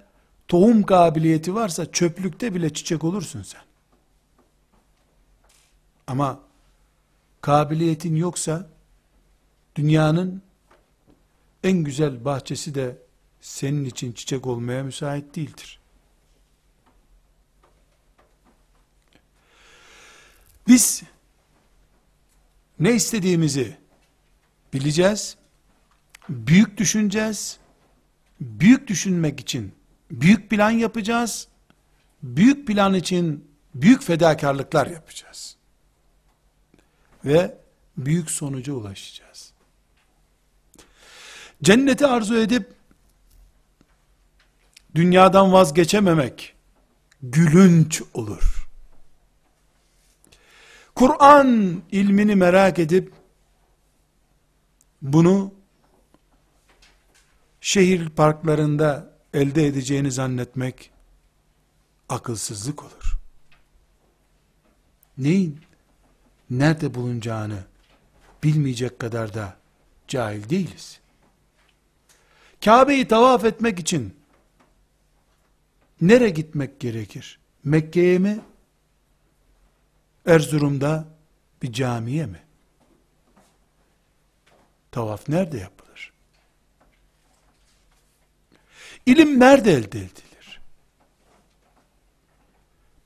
tohum 0.48 0.82
kabiliyeti 0.82 1.54
varsa 1.54 1.92
çöplükte 1.92 2.54
bile 2.54 2.72
çiçek 2.72 3.04
olursun 3.04 3.42
sen. 3.42 3.65
Ama 6.06 6.40
kabiliyetin 7.40 8.16
yoksa 8.16 8.70
dünyanın 9.76 10.42
en 11.64 11.78
güzel 11.78 12.24
bahçesi 12.24 12.74
de 12.74 12.98
senin 13.40 13.84
için 13.84 14.12
çiçek 14.12 14.46
olmaya 14.46 14.82
müsait 14.82 15.36
değildir. 15.36 15.80
Biz 20.66 21.02
ne 22.80 22.94
istediğimizi 22.94 23.76
bileceğiz, 24.72 25.36
büyük 26.28 26.76
düşüneceğiz, 26.76 27.58
büyük 28.40 28.88
düşünmek 28.88 29.40
için 29.40 29.74
büyük 30.10 30.50
plan 30.50 30.70
yapacağız, 30.70 31.48
büyük 32.22 32.66
plan 32.66 32.94
için 32.94 33.50
büyük 33.74 34.02
fedakarlıklar 34.02 34.86
yapacağız. 34.86 35.55
Ve 37.26 37.58
büyük 37.96 38.30
sonuca 38.30 38.72
ulaşacağız. 38.72 39.52
Cenneti 41.62 42.06
arzu 42.06 42.36
edip 42.36 42.74
dünyadan 44.94 45.52
vazgeçememek 45.52 46.54
gülünç 47.22 48.02
olur. 48.14 48.68
Kur'an 50.94 51.82
ilmini 51.92 52.36
merak 52.36 52.78
edip 52.78 53.12
bunu 55.02 55.54
şehir 57.60 58.08
parklarında 58.08 59.12
elde 59.34 59.66
edeceğini 59.66 60.12
zannetmek 60.12 60.90
akılsızlık 62.08 62.82
olur. 62.82 63.18
Neyin 65.18 65.65
nerede 66.50 66.94
bulunacağını 66.94 67.64
bilmeyecek 68.42 68.98
kadar 68.98 69.34
da 69.34 69.56
cahil 70.08 70.48
değiliz. 70.48 71.00
Kabe'yi 72.64 73.08
tavaf 73.08 73.44
etmek 73.44 73.78
için 73.78 74.16
nere 76.00 76.28
gitmek 76.30 76.80
gerekir? 76.80 77.38
Mekke'ye 77.64 78.18
mi? 78.18 78.40
Erzurum'da 80.26 81.08
bir 81.62 81.72
camiye 81.72 82.26
mi? 82.26 82.42
Tavaf 84.92 85.28
nerede 85.28 85.58
yapılır? 85.58 86.12
İlim 89.06 89.40
nerede 89.40 89.72
elde 89.72 89.98
edilir? 89.98 90.60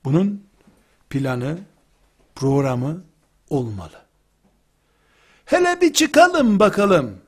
Bunun 0.03 0.47
planı, 1.09 1.59
programı 2.35 3.03
olmalı. 3.51 4.01
Hele 5.45 5.81
bir 5.81 5.93
çıkalım 5.93 6.59
bakalım. 6.59 7.21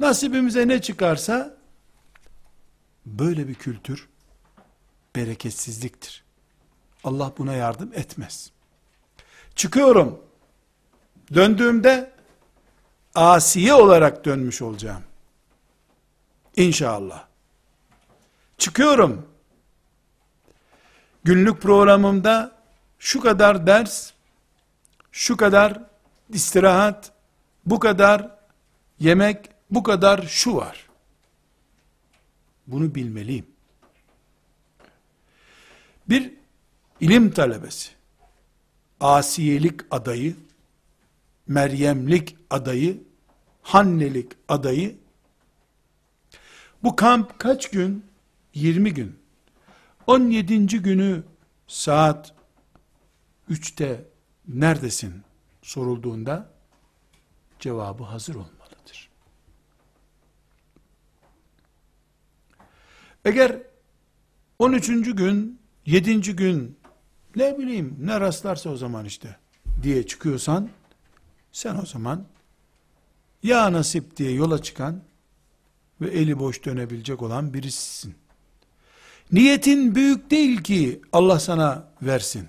Nasibimize 0.00 0.68
ne 0.68 0.82
çıkarsa 0.82 1.56
böyle 3.06 3.48
bir 3.48 3.54
kültür 3.54 4.08
bereketsizliktir. 5.16 6.24
Allah 7.04 7.32
buna 7.38 7.52
yardım 7.52 7.92
etmez. 7.94 8.50
Çıkıyorum. 9.54 10.20
Döndüğümde 11.34 12.12
asiye 13.14 13.74
olarak 13.74 14.24
dönmüş 14.24 14.62
olacağım. 14.62 15.02
İnşallah. 16.56 17.26
Çıkıyorum. 18.58 19.26
Günlük 21.24 21.62
programımda 21.62 22.52
şu 22.98 23.20
kadar 23.20 23.66
ders, 23.66 24.13
şu 25.14 25.36
kadar 25.36 25.82
istirahat, 26.28 27.12
bu 27.66 27.78
kadar 27.78 28.38
yemek, 28.98 29.50
bu 29.70 29.82
kadar 29.82 30.22
şu 30.22 30.56
var. 30.56 30.88
Bunu 32.66 32.94
bilmeliyim. 32.94 33.46
Bir 36.08 36.34
ilim 37.00 37.30
talebesi, 37.30 37.90
asiyelik 39.00 39.80
adayı, 39.90 40.36
Meryemlik 41.46 42.36
adayı, 42.50 43.02
Hannelik 43.62 44.32
adayı, 44.48 44.96
bu 46.82 46.96
kamp 46.96 47.38
kaç 47.38 47.70
gün? 47.70 48.06
20 48.54 48.94
gün. 48.94 49.18
17. 50.06 50.66
günü 50.66 51.22
saat 51.66 52.34
3'te 53.50 54.13
neredesin 54.48 55.22
sorulduğunda 55.62 56.50
cevabı 57.60 58.04
hazır 58.04 58.34
olmalıdır. 58.34 59.10
Eğer 63.24 63.62
13. 64.58 64.86
gün, 65.16 65.60
7. 65.86 66.36
gün 66.36 66.78
ne 67.36 67.58
bileyim 67.58 67.96
ne 68.00 68.20
rastlarsa 68.20 68.70
o 68.70 68.76
zaman 68.76 69.04
işte 69.04 69.36
diye 69.82 70.06
çıkıyorsan 70.06 70.68
sen 71.52 71.76
o 71.76 71.86
zaman 71.86 72.26
ya 73.42 73.72
nasip 73.72 74.16
diye 74.16 74.32
yola 74.32 74.62
çıkan 74.62 75.02
ve 76.00 76.10
eli 76.10 76.38
boş 76.38 76.64
dönebilecek 76.64 77.22
olan 77.22 77.54
birisisin. 77.54 78.14
Niyetin 79.32 79.94
büyük 79.94 80.30
değil 80.30 80.62
ki 80.62 81.00
Allah 81.12 81.40
sana 81.40 81.88
versin. 82.02 82.48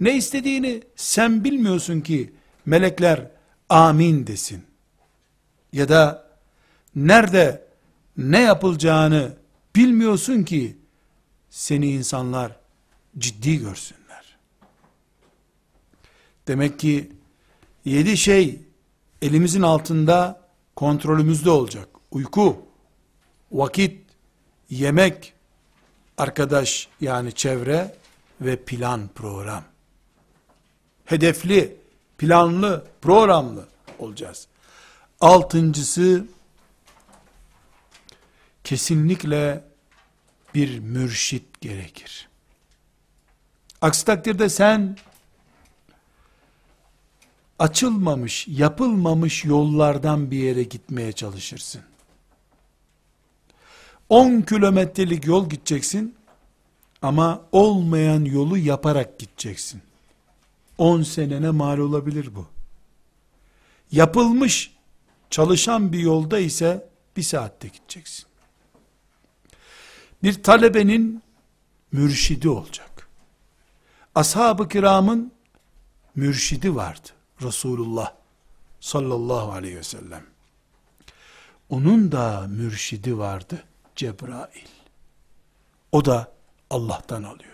Ne 0.00 0.16
istediğini 0.16 0.82
sen 0.96 1.44
bilmiyorsun 1.44 2.00
ki 2.00 2.32
melekler 2.66 3.30
amin 3.68 4.26
desin. 4.26 4.64
Ya 5.72 5.88
da 5.88 6.30
nerede 6.94 7.68
ne 8.16 8.40
yapılacağını 8.40 9.36
bilmiyorsun 9.76 10.42
ki 10.42 10.76
seni 11.50 11.90
insanlar 11.90 12.56
ciddi 13.18 13.58
görsünler. 13.58 14.38
Demek 16.48 16.78
ki 16.78 17.12
yedi 17.84 18.16
şey 18.16 18.60
elimizin 19.22 19.62
altında 19.62 20.40
kontrolümüzde 20.76 21.50
olacak. 21.50 21.88
Uyku, 22.10 22.66
vakit, 23.52 24.02
yemek, 24.70 25.32
arkadaş 26.18 26.88
yani 27.00 27.32
çevre 27.32 27.94
ve 28.40 28.56
plan 28.56 29.08
program. 29.14 29.69
Hedefli, 31.10 31.76
planlı, 32.18 32.86
programlı 33.02 33.68
olacağız. 33.98 34.46
Altıncısı 35.20 36.26
kesinlikle 38.64 39.64
bir 40.54 40.78
mürşit 40.78 41.60
gerekir. 41.60 42.28
Aksi 43.80 44.04
takdirde 44.04 44.48
sen 44.48 44.96
açılmamış, 47.58 48.48
yapılmamış 48.48 49.44
yollardan 49.44 50.30
bir 50.30 50.38
yere 50.38 50.62
gitmeye 50.62 51.12
çalışırsın. 51.12 51.82
10 54.08 54.40
kilometrelik 54.40 55.26
yol 55.26 55.48
gideceksin 55.48 56.14
ama 57.02 57.42
olmayan 57.52 58.24
yolu 58.24 58.58
yaparak 58.58 59.18
gideceksin. 59.18 59.82
10 60.80 61.02
senene 61.02 61.50
mal 61.50 61.78
olabilir 61.78 62.34
bu. 62.34 62.46
Yapılmış, 63.92 64.74
çalışan 65.30 65.92
bir 65.92 65.98
yolda 65.98 66.38
ise 66.38 66.88
bir 67.16 67.22
saatte 67.22 67.68
gideceksin. 67.68 68.26
Bir 70.22 70.42
talebenin 70.42 71.22
mürşidi 71.92 72.48
olacak. 72.48 73.08
Ashab-ı 74.14 74.68
kiramın 74.68 75.32
mürşidi 76.14 76.74
vardı. 76.74 77.08
Resulullah 77.42 78.14
sallallahu 78.80 79.52
aleyhi 79.52 79.76
ve 79.76 79.82
sellem. 79.82 80.26
Onun 81.70 82.12
da 82.12 82.46
mürşidi 82.48 83.18
vardı. 83.18 83.64
Cebrail. 83.96 84.68
O 85.92 86.04
da 86.04 86.32
Allah'tan 86.70 87.22
alıyordu. 87.22 87.49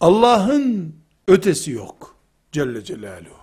Allah'ın 0.00 0.96
ötesi 1.28 1.70
yok. 1.70 2.16
Celle 2.52 2.84
Celaluhu. 2.84 3.40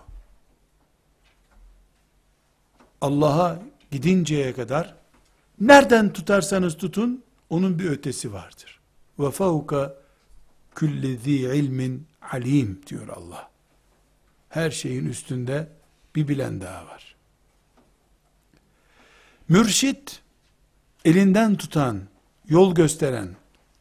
Allah'a 3.01 3.59
gidinceye 3.91 4.53
kadar 4.53 4.95
nereden 5.59 6.13
tutarsanız 6.13 6.77
tutun 6.77 7.23
onun 7.49 7.79
bir 7.79 7.89
ötesi 7.89 8.33
vardır. 8.33 8.79
Ve 9.19 9.31
fevka 9.31 9.95
külli 10.75 11.17
zi 11.17 11.31
ilmin 11.31 12.07
alim 12.31 12.81
diyor 12.87 13.07
Allah. 13.07 13.49
Her 14.49 14.71
şeyin 14.71 15.05
üstünde 15.05 15.69
bir 16.15 16.27
bilen 16.27 16.61
daha 16.61 16.85
var. 16.85 17.15
Mürşit 19.49 20.21
elinden 21.05 21.55
tutan, 21.55 22.01
yol 22.47 22.75
gösteren, 22.75 23.35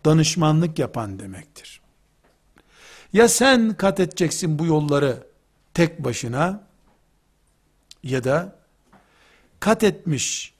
danışmanlık 0.05 0.79
yapan 0.79 1.18
demektir. 1.18 1.81
Ya 3.12 3.28
sen 3.28 3.74
kat 3.76 4.00
edeceksin 4.00 4.59
bu 4.59 4.66
yolları 4.66 5.26
tek 5.74 6.04
başına 6.04 6.66
ya 8.02 8.24
da 8.24 8.57
kat 9.61 9.82
etmiş 9.82 10.54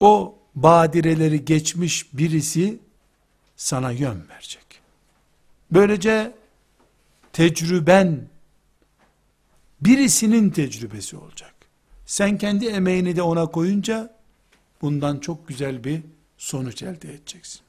o 0.00 0.38
badireleri 0.54 1.44
geçmiş 1.44 2.14
birisi 2.14 2.78
sana 3.56 3.90
yön 3.90 4.28
verecek. 4.28 4.64
Böylece 5.70 6.34
tecrüben 7.32 8.28
birisinin 9.80 10.50
tecrübesi 10.50 11.16
olacak. 11.16 11.54
Sen 12.06 12.38
kendi 12.38 12.66
emeğini 12.66 13.16
de 13.16 13.22
ona 13.22 13.46
koyunca 13.46 14.16
bundan 14.82 15.18
çok 15.18 15.48
güzel 15.48 15.84
bir 15.84 16.02
sonuç 16.38 16.82
elde 16.82 17.14
edeceksin. 17.14 17.60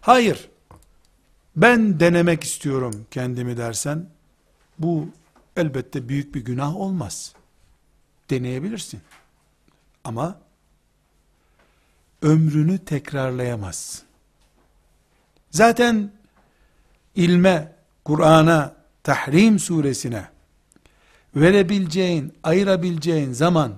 Hayır, 0.00 0.48
ben 1.56 2.00
denemek 2.00 2.44
istiyorum 2.44 3.06
kendimi 3.10 3.56
dersen, 3.56 4.06
bu 4.78 5.08
elbette 5.56 6.08
büyük 6.08 6.34
bir 6.34 6.44
günah 6.44 6.76
olmaz. 6.76 7.34
Deneyebilirsin. 8.30 9.00
Ama 10.04 10.38
ömrünü 12.22 12.78
tekrarlayamazsın. 12.78 14.04
Zaten 15.50 16.10
ilme, 17.14 17.72
Kur'an'a, 18.04 18.74
Tahrim 19.02 19.58
suresine 19.58 20.28
verebileceğin, 21.36 22.34
ayırabileceğin 22.42 23.32
zaman 23.32 23.74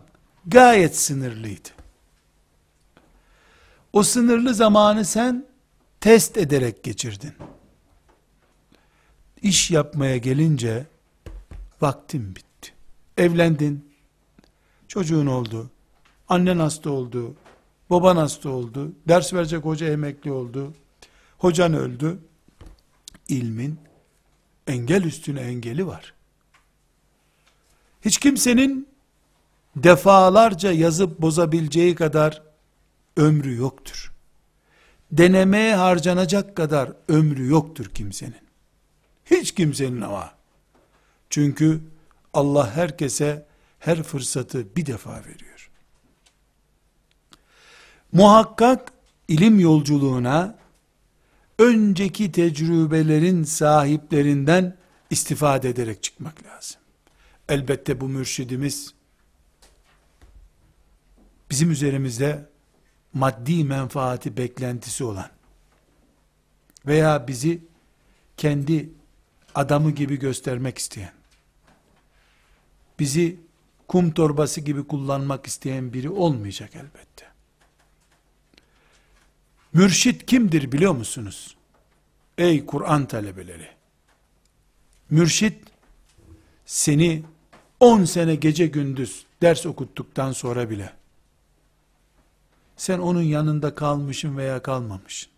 gayet 0.46 0.96
sınırlıydı. 0.96 1.68
O 3.92 4.02
sınırlı 4.02 4.54
zamanı 4.54 5.04
sen 5.04 5.46
test 6.00 6.36
ederek 6.36 6.82
geçirdin. 6.82 7.32
İş 9.46 9.70
yapmaya 9.70 10.16
gelince 10.16 10.86
vaktin 11.80 12.36
bitti. 12.36 12.72
Evlendin, 13.16 13.88
çocuğun 14.88 15.26
oldu, 15.26 15.70
annen 16.28 16.58
hasta 16.58 16.90
oldu, 16.90 17.34
baban 17.90 18.16
hasta 18.16 18.48
oldu, 18.48 18.92
ders 19.08 19.34
verecek 19.34 19.64
hoca 19.64 19.86
emekli 19.86 20.32
oldu, 20.32 20.74
hocan 21.38 21.74
öldü, 21.74 22.18
ilmin 23.28 23.78
engel 24.66 25.04
üstüne 25.04 25.40
engeli 25.40 25.86
var. 25.86 26.14
Hiç 28.04 28.18
kimsenin 28.18 28.88
defalarca 29.76 30.72
yazıp 30.72 31.18
bozabileceği 31.18 31.94
kadar 31.94 32.42
ömrü 33.16 33.56
yoktur. 33.56 34.12
Denemeye 35.12 35.76
harcanacak 35.76 36.56
kadar 36.56 36.92
ömrü 37.08 37.46
yoktur 37.46 37.86
kimsenin. 37.94 38.45
Hiç 39.26 39.54
kimsenin 39.54 40.00
ama. 40.00 40.34
Çünkü 41.30 41.80
Allah 42.34 42.76
herkese 42.76 43.46
her 43.78 44.02
fırsatı 44.02 44.76
bir 44.76 44.86
defa 44.86 45.20
veriyor. 45.24 45.70
Muhakkak 48.12 48.92
ilim 49.28 49.60
yolculuğuna 49.60 50.58
önceki 51.58 52.32
tecrübelerin 52.32 53.44
sahiplerinden 53.44 54.76
istifade 55.10 55.68
ederek 55.68 56.02
çıkmak 56.02 56.44
lazım. 56.44 56.80
Elbette 57.48 58.00
bu 58.00 58.08
mürşidimiz 58.08 58.94
bizim 61.50 61.70
üzerimizde 61.70 62.48
maddi 63.12 63.64
menfaati 63.64 64.36
beklentisi 64.36 65.04
olan 65.04 65.30
veya 66.86 67.28
bizi 67.28 67.64
kendi 68.36 68.95
adamı 69.56 69.90
gibi 69.90 70.18
göstermek 70.18 70.78
isteyen, 70.78 71.12
bizi 72.98 73.36
kum 73.88 74.10
torbası 74.10 74.60
gibi 74.60 74.86
kullanmak 74.86 75.46
isteyen 75.46 75.92
biri 75.92 76.10
olmayacak 76.10 76.70
elbette. 76.74 77.26
Mürşit 79.72 80.26
kimdir 80.26 80.72
biliyor 80.72 80.92
musunuz? 80.92 81.56
Ey 82.38 82.66
Kur'an 82.66 83.06
talebeleri! 83.06 83.68
Mürşit, 85.10 85.58
seni 86.66 87.22
10 87.80 88.04
sene 88.04 88.34
gece 88.34 88.66
gündüz 88.66 89.26
ders 89.42 89.66
okuttuktan 89.66 90.32
sonra 90.32 90.70
bile, 90.70 90.92
sen 92.76 92.98
onun 92.98 93.22
yanında 93.22 93.74
kalmışın 93.74 94.36
veya 94.36 94.62
kalmamışın. 94.62 95.35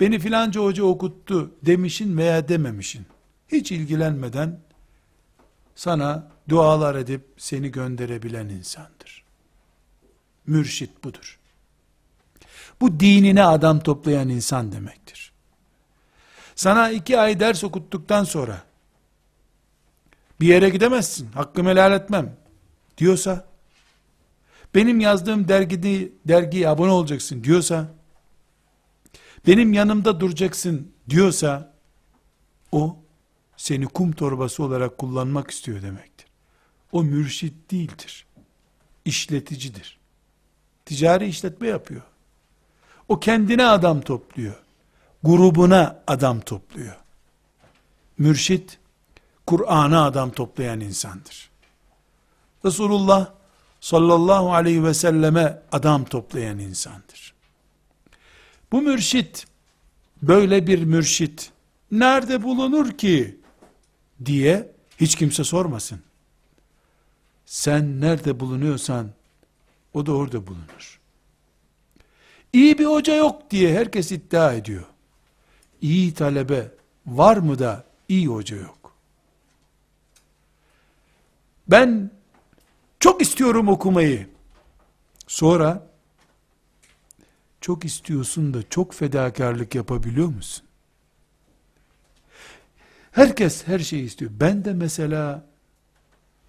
Beni 0.00 0.18
filanca 0.18 0.60
hoca 0.60 0.84
okuttu 0.84 1.54
demişin 1.62 2.16
veya 2.16 2.48
dememişin. 2.48 3.06
Hiç 3.48 3.72
ilgilenmeden, 3.72 4.60
sana 5.74 6.28
dualar 6.48 6.94
edip 6.94 7.24
seni 7.36 7.70
gönderebilen 7.70 8.48
insandır. 8.48 9.24
Mürşit 10.46 11.04
budur. 11.04 11.38
Bu 12.80 13.00
dinine 13.00 13.44
adam 13.44 13.80
toplayan 13.80 14.28
insan 14.28 14.72
demektir. 14.72 15.32
Sana 16.54 16.90
iki 16.90 17.20
ay 17.20 17.40
ders 17.40 17.64
okuttuktan 17.64 18.24
sonra, 18.24 18.62
bir 20.40 20.46
yere 20.46 20.68
gidemezsin, 20.68 21.32
hakkımı 21.32 21.70
helal 21.70 21.92
etmem, 21.92 22.36
diyorsa, 22.98 23.46
benim 24.74 25.00
yazdığım 25.00 25.48
dergide, 25.48 26.08
dergiye 26.24 26.68
abone 26.68 26.90
olacaksın 26.90 27.44
diyorsa, 27.44 27.95
benim 29.46 29.72
yanımda 29.72 30.20
duracaksın 30.20 30.92
diyorsa, 31.10 31.74
o, 32.72 32.96
seni 33.56 33.86
kum 33.86 34.12
torbası 34.12 34.62
olarak 34.62 34.98
kullanmak 34.98 35.50
istiyor 35.50 35.82
demektir. 35.82 36.26
O 36.92 37.02
mürşit 37.02 37.70
değildir. 37.70 38.26
İşleticidir. 39.04 39.98
Ticari 40.86 41.26
işletme 41.26 41.68
yapıyor. 41.68 42.02
O 43.08 43.20
kendine 43.20 43.66
adam 43.66 44.00
topluyor. 44.00 44.62
Grubuna 45.22 46.02
adam 46.06 46.40
topluyor. 46.40 46.96
Mürşit, 48.18 48.78
Kur'an'a 49.46 50.04
adam 50.04 50.30
toplayan 50.30 50.80
insandır. 50.80 51.50
Resulullah 52.64 53.32
sallallahu 53.80 54.54
aleyhi 54.54 54.84
ve 54.84 54.94
selleme 54.94 55.62
adam 55.72 56.04
toplayan 56.04 56.58
insandır. 56.58 57.35
Bu 58.76 58.82
mürşit, 58.82 59.46
böyle 60.22 60.66
bir 60.66 60.82
mürşit, 60.84 61.52
nerede 61.90 62.42
bulunur 62.42 62.98
ki, 62.98 63.40
diye 64.24 64.72
hiç 65.00 65.14
kimse 65.14 65.44
sormasın. 65.44 66.00
Sen 67.46 68.00
nerede 68.00 68.40
bulunuyorsan, 68.40 69.10
o 69.94 70.06
da 70.06 70.12
orada 70.12 70.46
bulunur. 70.46 71.00
İyi 72.52 72.78
bir 72.78 72.84
hoca 72.84 73.14
yok 73.14 73.50
diye 73.50 73.78
herkes 73.78 74.12
iddia 74.12 74.52
ediyor. 74.52 74.84
İyi 75.80 76.14
talebe 76.14 76.72
var 77.06 77.36
mı 77.36 77.58
da 77.58 77.84
iyi 78.08 78.26
hoca 78.26 78.56
yok. 78.56 78.92
Ben 81.68 82.10
çok 83.00 83.22
istiyorum 83.22 83.68
okumayı. 83.68 84.28
Sonra 85.26 85.95
çok 87.60 87.84
istiyorsun 87.84 88.54
da 88.54 88.58
çok 88.70 88.94
fedakarlık 88.94 89.74
yapabiliyor 89.74 90.28
musun? 90.28 90.66
Herkes 93.12 93.66
her 93.66 93.78
şeyi 93.78 94.04
istiyor. 94.04 94.30
Ben 94.34 94.64
de 94.64 94.72
mesela 94.72 95.46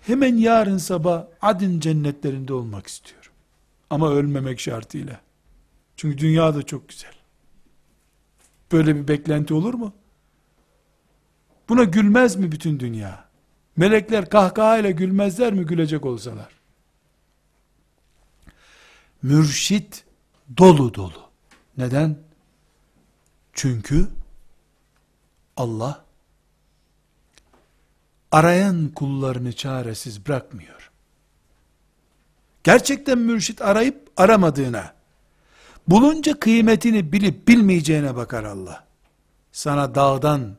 hemen 0.01 0.37
yarın 0.37 0.77
sabah 0.77 1.25
adın 1.41 1.79
cennetlerinde 1.79 2.53
olmak 2.53 2.87
istiyorum. 2.87 3.31
Ama 3.89 4.11
ölmemek 4.11 4.59
şartıyla. 4.59 5.21
Çünkü 5.95 6.17
dünya 6.17 6.55
da 6.55 6.63
çok 6.63 6.89
güzel. 6.89 7.13
Böyle 8.71 8.95
bir 8.95 9.07
beklenti 9.07 9.53
olur 9.53 9.73
mu? 9.73 9.93
Buna 11.69 11.83
gülmez 11.83 12.35
mi 12.35 12.51
bütün 12.51 12.79
dünya? 12.79 13.25
Melekler 13.77 14.29
kahkahayla 14.29 14.91
gülmezler 14.91 15.53
mi 15.53 15.65
gülecek 15.65 16.05
olsalar? 16.05 16.49
Mürşit 19.21 20.03
dolu 20.57 20.93
dolu. 20.93 21.29
Neden? 21.77 22.17
Çünkü 23.53 24.07
Allah 25.57 26.05
arayan 28.31 28.87
kullarını 28.87 29.53
çaresiz 29.53 30.27
bırakmıyor. 30.27 30.91
Gerçekten 32.63 33.17
mürşit 33.17 33.61
arayıp 33.61 34.11
aramadığına, 34.17 34.93
bulunca 35.87 36.39
kıymetini 36.39 37.11
bilip 37.11 37.47
bilmeyeceğine 37.47 38.15
bakar 38.15 38.43
Allah. 38.43 38.87
Sana 39.51 39.95
dağdan, 39.95 40.57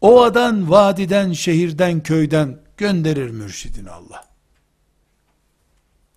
ovadan, 0.00 0.70
vadiden, 0.70 1.32
şehirden, 1.32 2.02
köyden 2.02 2.58
gönderir 2.76 3.30
mürşidini 3.30 3.90
Allah. 3.90 4.24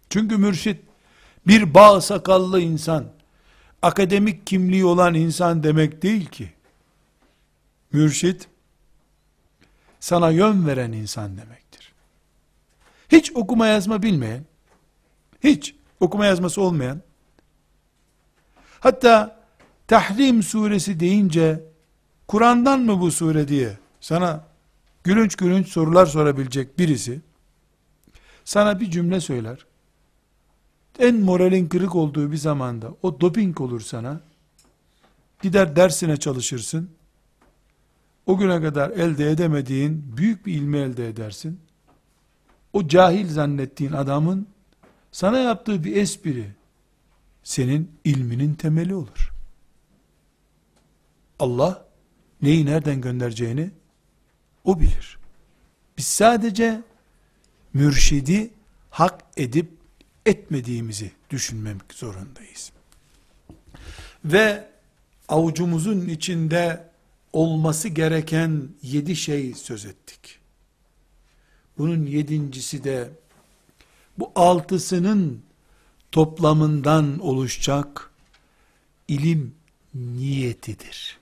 Çünkü 0.10 0.38
mürşit 0.38 0.89
bir 1.48 1.74
bağ 1.74 2.02
sakallı 2.02 2.62
insan, 2.62 3.06
akademik 3.82 4.48
kimliği 4.48 4.86
olan 4.86 5.14
insan 5.14 5.64
demek 5.64 6.02
değil 6.02 6.26
ki. 6.26 6.54
Mürşit, 7.92 8.48
sana 10.00 10.30
yön 10.30 10.68
veren 10.68 10.92
insan 10.92 11.38
demektir. 11.38 11.94
Hiç 13.12 13.32
okuma 13.36 13.68
yazma 13.68 14.04
bilmeyen, 14.04 14.46
hiç 15.44 15.76
okuma 16.00 16.26
yazması 16.26 16.62
olmayan, 16.62 17.02
hatta 18.80 19.40
Tahrim 19.88 20.44
suresi 20.44 21.00
deyince, 21.00 21.64
Kur'an'dan 22.28 22.80
mı 22.80 23.00
bu 23.00 23.12
sure 23.12 23.48
diye 23.48 23.78
sana 24.02 24.46
gülünç 25.04 25.36
gülünç 25.36 25.68
sorular 25.68 26.06
sorabilecek 26.06 26.80
birisi, 26.80 27.22
sana 28.46 28.80
bir 28.80 28.92
cümle 28.92 29.20
söyler, 29.20 29.66
en 31.00 31.16
moralin 31.16 31.68
kırık 31.68 31.96
olduğu 31.96 32.32
bir 32.32 32.38
zamanda, 32.38 32.94
o 33.02 33.22
doping 33.22 33.62
olur 33.62 33.82
sana, 33.82 34.22
gider 35.42 35.76
dersine 35.76 36.18
çalışırsın, 36.18 36.90
o 38.26 38.38
güne 38.38 38.62
kadar 38.62 38.90
elde 38.90 39.32
edemediğin 39.32 40.18
büyük 40.18 40.46
bir 40.46 40.54
ilmi 40.54 40.78
elde 40.78 41.08
edersin. 41.08 41.60
O 42.74 42.88
cahil 42.88 43.30
zannettiğin 43.30 43.92
adamın 43.92 44.48
sana 45.12 45.38
yaptığı 45.38 45.84
bir 45.84 45.96
espri 45.96 46.52
senin 47.44 47.92
ilminin 48.04 48.54
temeli 48.54 48.96
olur. 48.96 49.34
Allah 51.40 51.86
neyi 52.42 52.66
nereden 52.66 53.02
göndereceğini 53.02 53.72
o 54.64 54.80
bilir. 54.80 55.18
Biz 55.98 56.06
sadece 56.06 56.82
mürşidi 57.74 58.50
hak 58.90 59.24
edip 59.38 59.79
etmediğimizi 60.30 61.12
düşünmemek 61.30 61.94
zorundayız. 61.94 62.72
Ve 64.26 64.70
avucumuzun 65.30 66.08
içinde 66.08 66.90
olması 67.34 67.88
gereken 67.88 68.70
yedi 68.82 69.16
şey 69.16 69.54
söz 69.54 69.86
ettik. 69.86 70.40
Bunun 71.78 72.06
yedincisi 72.06 72.84
de 72.84 73.10
bu 74.18 74.32
altısının 74.36 75.44
toplamından 76.12 77.20
oluşacak 77.20 78.12
ilim 79.08 79.56
niyetidir. 79.94 81.20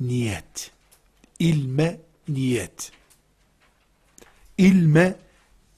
Niyet. 0.00 0.70
İlme 1.38 2.00
niyet. 2.28 2.92
İlme 4.58 5.16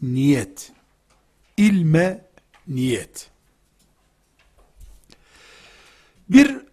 niyet. 0.02 0.72
İlme 1.56 2.25
niyet. 2.68 3.30
Bir 6.28 6.66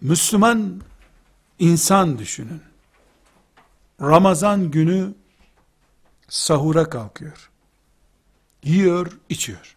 Müslüman 0.00 0.80
insan 1.58 2.18
düşünün. 2.18 2.62
Ramazan 4.00 4.70
günü 4.70 5.14
sahura 6.28 6.90
kalkıyor. 6.90 7.50
Yiyor, 8.62 9.18
içiyor. 9.28 9.74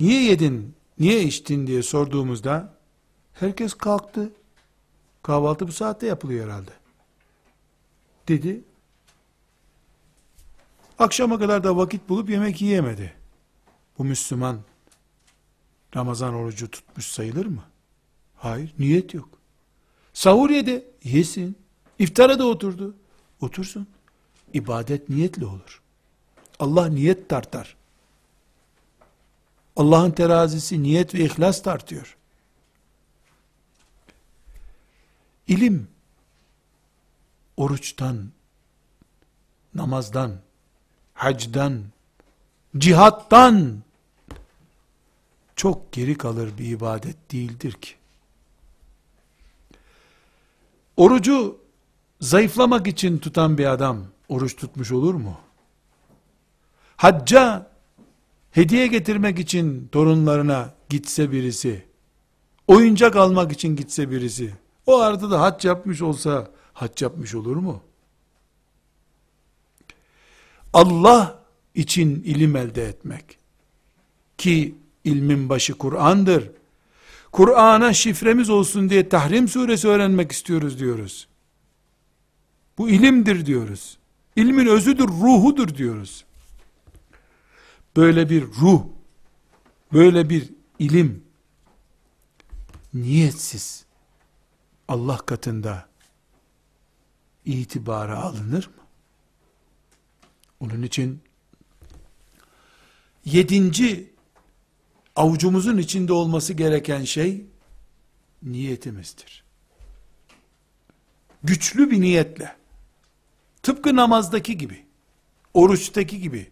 Niye 0.00 0.22
yedin, 0.22 0.74
niye 0.98 1.22
içtin 1.22 1.66
diye 1.66 1.82
sorduğumuzda 1.82 2.74
herkes 3.34 3.74
kalktı. 3.74 4.32
Kahvaltı 5.22 5.68
bu 5.68 5.72
saatte 5.72 6.06
yapılıyor 6.06 6.46
herhalde. 6.46 6.70
Dedi. 8.28 8.64
Akşama 10.98 11.38
kadar 11.38 11.64
da 11.64 11.76
vakit 11.76 12.08
bulup 12.08 12.30
yemek 12.30 12.62
yiyemedi. 12.62 13.12
Bu 13.98 14.04
Müslüman 14.04 14.60
Ramazan 15.96 16.34
orucu 16.34 16.70
tutmuş 16.70 17.06
sayılır 17.06 17.46
mı? 17.46 17.62
Hayır, 18.36 18.74
niyet 18.78 19.14
yok. 19.14 19.28
Sahur 20.12 20.50
yedi, 20.50 20.84
yesin. 21.04 21.56
İftara 21.98 22.38
da 22.38 22.46
oturdu. 22.46 22.96
Otursun. 23.40 23.86
İbadet 24.54 25.08
niyetli 25.08 25.46
olur. 25.46 25.82
Allah 26.58 26.88
niyet 26.88 27.28
tartar. 27.28 27.76
Allah'ın 29.76 30.10
terazisi 30.10 30.82
niyet 30.82 31.14
ve 31.14 31.18
ihlas 31.18 31.62
tartıyor. 31.62 32.16
İlim, 35.48 35.88
oruçtan, 37.56 38.30
namazdan, 39.74 40.40
hacdan, 41.18 41.82
cihattan, 42.78 43.78
çok 45.56 45.92
geri 45.92 46.18
kalır 46.18 46.50
bir 46.58 46.64
ibadet 46.64 47.32
değildir 47.32 47.72
ki. 47.72 47.90
Orucu 50.96 51.58
zayıflamak 52.20 52.86
için 52.86 53.18
tutan 53.18 53.58
bir 53.58 53.66
adam 53.66 54.04
oruç 54.28 54.56
tutmuş 54.56 54.92
olur 54.92 55.14
mu? 55.14 55.36
Hacca 56.96 57.70
hediye 58.50 58.86
getirmek 58.86 59.38
için 59.38 59.88
torunlarına 59.92 60.74
gitse 60.88 61.32
birisi, 61.32 61.84
oyuncak 62.66 63.16
almak 63.16 63.52
için 63.52 63.76
gitse 63.76 64.10
birisi, 64.10 64.54
o 64.86 64.98
arada 64.98 65.30
da 65.30 65.40
hac 65.40 65.64
yapmış 65.64 66.02
olsa 66.02 66.50
hac 66.72 67.02
yapmış 67.02 67.34
olur 67.34 67.56
mu? 67.56 67.82
Allah 70.72 71.44
için 71.74 72.22
ilim 72.22 72.56
elde 72.56 72.84
etmek 72.84 73.38
ki 74.38 74.74
ilmin 75.04 75.48
başı 75.48 75.74
Kur'an'dır. 75.74 76.50
Kur'an'a 77.32 77.92
şifremiz 77.92 78.50
olsun 78.50 78.90
diye 78.90 79.08
Tahrim 79.08 79.48
suresi 79.48 79.88
öğrenmek 79.88 80.32
istiyoruz 80.32 80.78
diyoruz. 80.78 81.28
Bu 82.78 82.90
ilimdir 82.90 83.46
diyoruz. 83.46 83.98
İlmin 84.36 84.66
özüdür, 84.66 85.08
ruhudur 85.08 85.74
diyoruz. 85.74 86.24
Böyle 87.96 88.30
bir 88.30 88.42
ruh, 88.42 88.82
böyle 89.92 90.30
bir 90.30 90.50
ilim, 90.78 91.24
niyetsiz 92.94 93.84
Allah 94.88 95.16
katında 95.16 95.88
itibara 97.44 98.18
alınır 98.18 98.66
mı? 98.66 98.77
Onun 100.60 100.82
için 100.82 101.20
yedinci 103.24 104.12
avucumuzun 105.16 105.78
içinde 105.78 106.12
olması 106.12 106.52
gereken 106.52 107.04
şey 107.04 107.46
niyetimizdir. 108.42 109.44
Güçlü 111.42 111.90
bir 111.90 112.00
niyetle 112.00 112.56
tıpkı 113.62 113.96
namazdaki 113.96 114.58
gibi 114.58 114.86
oruçtaki 115.54 116.20
gibi 116.20 116.50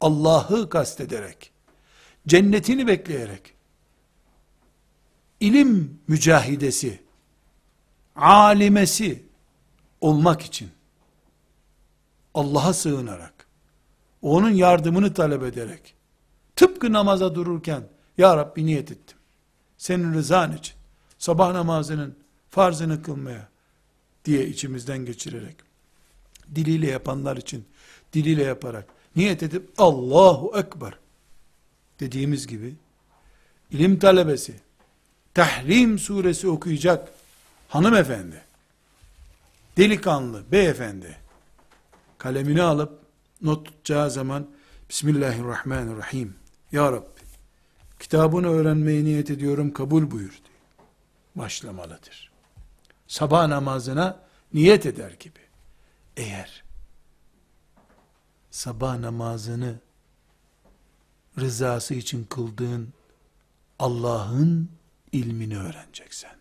Allah'ı 0.00 0.68
kastederek 0.68 1.52
cennetini 2.26 2.86
bekleyerek 2.86 3.54
ilim 5.40 6.00
mücahidesi 6.08 7.02
alimesi 8.16 9.22
olmak 10.00 10.42
için 10.42 10.70
Allah'a 12.40 12.72
sığınarak 12.72 13.46
onun 14.22 14.50
yardımını 14.50 15.14
talep 15.14 15.42
ederek 15.42 15.94
tıpkı 16.56 16.92
namaza 16.92 17.34
dururken 17.34 17.82
ya 18.18 18.36
Rabbi 18.36 18.66
niyet 18.66 18.90
ettim. 18.90 19.18
Senin 19.78 20.14
rızan 20.14 20.56
için. 20.56 20.74
Sabah 21.18 21.52
namazının 21.52 22.16
farzını 22.50 23.02
kılmaya 23.02 23.48
diye 24.24 24.46
içimizden 24.46 24.98
geçirerek. 25.04 25.56
Diliyle 26.54 26.86
yapanlar 26.90 27.36
için 27.36 27.64
diliyle 28.12 28.42
yaparak 28.42 28.86
niyet 29.16 29.42
edip 29.42 29.70
Allahu 29.78 30.52
Ekber 30.58 30.94
dediğimiz 32.00 32.46
gibi 32.46 32.74
ilim 33.70 33.98
talebesi, 33.98 34.54
Tahrim 35.34 35.98
suresi 35.98 36.48
okuyacak 36.48 37.12
hanımefendi, 37.68 38.42
delikanlı, 39.76 40.42
beyefendi, 40.52 41.19
kalemini 42.20 42.62
alıp 42.62 43.00
not 43.42 43.66
tutacağı 43.66 44.10
zaman 44.10 44.50
Bismillahirrahmanirrahim. 44.88 46.36
Ya 46.72 46.92
Rabbi, 46.92 47.20
kitabını 48.00 48.48
öğrenmeyi 48.48 49.04
niyet 49.04 49.30
ediyorum, 49.30 49.72
kabul 49.72 50.10
buyur 50.10 50.30
diye 50.30 50.58
başlamalıdır. 51.36 52.30
Sabah 53.06 53.46
namazına 53.46 54.20
niyet 54.54 54.86
eder 54.86 55.10
gibi. 55.20 55.40
Eğer 56.16 56.64
sabah 58.50 58.98
namazını 58.98 59.78
rızası 61.38 61.94
için 61.94 62.24
kıldığın 62.24 62.92
Allah'ın 63.78 64.70
ilmini 65.12 65.58
öğreneceksen, 65.58 66.36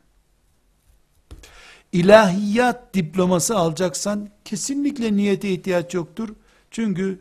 ilahiyat 1.94 2.94
diploması 2.94 3.56
alacaksan 3.56 4.30
kesinlikle 4.46 5.16
niyete 5.16 5.50
ihtiyaç 5.50 5.94
yoktur. 5.94 6.30
Çünkü 6.72 7.20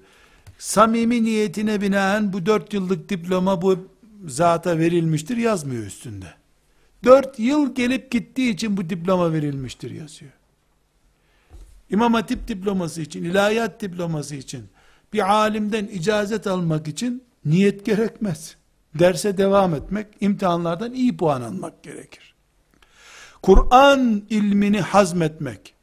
samimi 0.59 1.25
niyetine 1.25 1.81
binaen 1.81 2.33
bu 2.33 2.47
dört 2.47 2.73
yıllık 2.73 3.09
diploma 3.09 3.63
bu 3.63 3.89
zata 4.27 4.79
verilmiştir 4.79 5.37
yazmıyor 5.37 5.83
üstünde. 5.83 6.27
Dört 7.05 7.39
yıl 7.39 7.75
gelip 7.75 8.11
gittiği 8.11 8.51
için 8.51 8.77
bu 8.77 8.91
diploma 8.91 9.33
verilmiştir 9.33 9.91
yazıyor. 9.91 10.33
İmam 11.91 12.15
Hatip 12.15 12.49
diploması 12.49 13.03
için, 13.03 13.25
ilahiyat 13.25 13.81
diploması 13.81 14.37
için, 14.37 14.65
bir 15.13 15.33
alimden 15.33 15.87
icazet 15.87 16.47
almak 16.47 16.89
için 16.89 17.23
niyet 17.45 17.87
gerekmez. 17.87 18.57
Derse 18.95 19.39
devam 19.39 19.75
etmek, 19.75 20.07
imtihanlardan 20.21 20.93
iyi 20.93 21.17
puan 21.17 21.43
almak 21.43 21.83
gerekir. 21.83 22.28
Kur'an 23.43 24.23
ilmini 24.31 24.81
hazmetmek, 24.81 25.75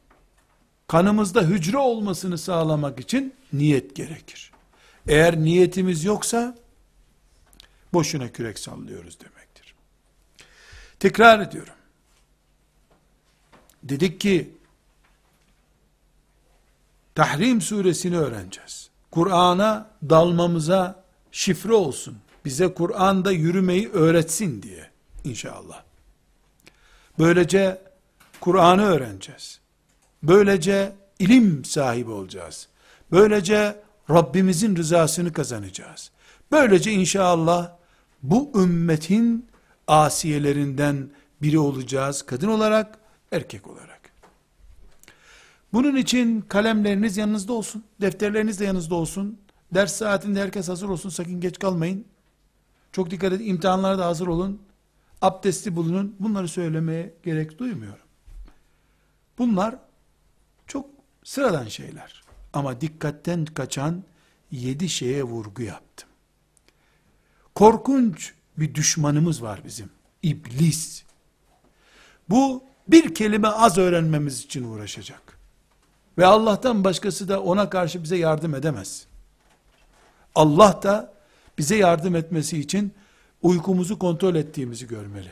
kanımızda 0.88 1.42
hücre 1.42 1.78
olmasını 1.78 2.38
sağlamak 2.38 3.00
için 3.00 3.34
niyet 3.52 3.96
gerekir. 3.96 4.52
Eğer 5.08 5.36
niyetimiz 5.40 6.04
yoksa, 6.04 6.58
boşuna 7.92 8.28
kürek 8.28 8.58
sallıyoruz 8.58 9.20
demektir. 9.20 9.74
Tekrar 11.00 11.40
ediyorum. 11.40 11.74
Dedik 13.82 14.20
ki, 14.20 14.56
Tahrim 17.16 17.60
suresini 17.60 18.18
öğreneceğiz. 18.18 18.90
Kur'an'a 19.10 19.90
dalmamıza 20.10 21.04
şifre 21.32 21.72
olsun. 21.72 22.18
Bize 22.44 22.74
Kur'an'da 22.74 23.32
yürümeyi 23.32 23.88
öğretsin 23.88 24.62
diye 24.62 24.90
inşallah. 25.24 25.85
Böylece 27.18 27.82
Kur'an'ı 28.40 28.82
öğreneceğiz. 28.82 29.60
Böylece 30.22 30.92
ilim 31.18 31.64
sahibi 31.64 32.10
olacağız. 32.10 32.68
Böylece 33.12 33.76
Rabbimizin 34.10 34.76
rızasını 34.76 35.32
kazanacağız. 35.32 36.10
Böylece 36.52 36.92
inşallah 36.92 37.72
bu 38.22 38.52
ümmetin 38.54 39.46
asiyelerinden 39.88 41.10
biri 41.42 41.58
olacağız. 41.58 42.22
Kadın 42.22 42.48
olarak, 42.48 42.98
erkek 43.32 43.66
olarak. 43.66 44.00
Bunun 45.72 45.96
için 45.96 46.40
kalemleriniz 46.40 47.16
yanınızda 47.16 47.52
olsun. 47.52 47.84
Defterleriniz 48.00 48.60
de 48.60 48.64
yanınızda 48.64 48.94
olsun. 48.94 49.38
Ders 49.74 49.92
saatinde 49.92 50.40
herkes 50.40 50.68
hazır 50.68 50.88
olsun. 50.88 51.08
Sakın 51.10 51.40
geç 51.40 51.58
kalmayın. 51.58 52.04
Çok 52.92 53.10
dikkat 53.10 53.32
edin. 53.32 53.44
İmtihanlara 53.44 53.98
da 53.98 54.06
hazır 54.06 54.26
olun. 54.26 54.60
Abdesti 55.26 55.76
bulunun. 55.76 56.16
Bunları 56.20 56.48
söylemeye 56.48 57.14
gerek 57.22 57.58
duymuyorum. 57.58 58.06
Bunlar 59.38 59.74
çok 60.66 60.86
sıradan 61.24 61.68
şeyler. 61.68 62.22
Ama 62.52 62.80
dikkatten 62.80 63.44
kaçan 63.44 64.04
yedi 64.50 64.88
şeye 64.88 65.22
vurgu 65.22 65.62
yaptım. 65.62 66.08
Korkunç 67.54 68.34
bir 68.58 68.74
düşmanımız 68.74 69.42
var 69.42 69.60
bizim. 69.64 69.90
İblis. 70.22 71.02
Bu 72.28 72.64
bir 72.88 73.14
kelime 73.14 73.48
az 73.48 73.78
öğrenmemiz 73.78 74.40
için 74.40 74.64
uğraşacak. 74.64 75.38
Ve 76.18 76.26
Allah'tan 76.26 76.84
başkası 76.84 77.28
da 77.28 77.42
ona 77.42 77.70
karşı 77.70 78.02
bize 78.02 78.16
yardım 78.16 78.54
edemez. 78.54 79.06
Allah 80.34 80.80
da 80.82 81.14
bize 81.58 81.76
yardım 81.76 82.16
etmesi 82.16 82.58
için 82.58 82.94
uykumuzu 83.42 83.98
kontrol 83.98 84.34
ettiğimizi 84.34 84.88
görmeli. 84.88 85.30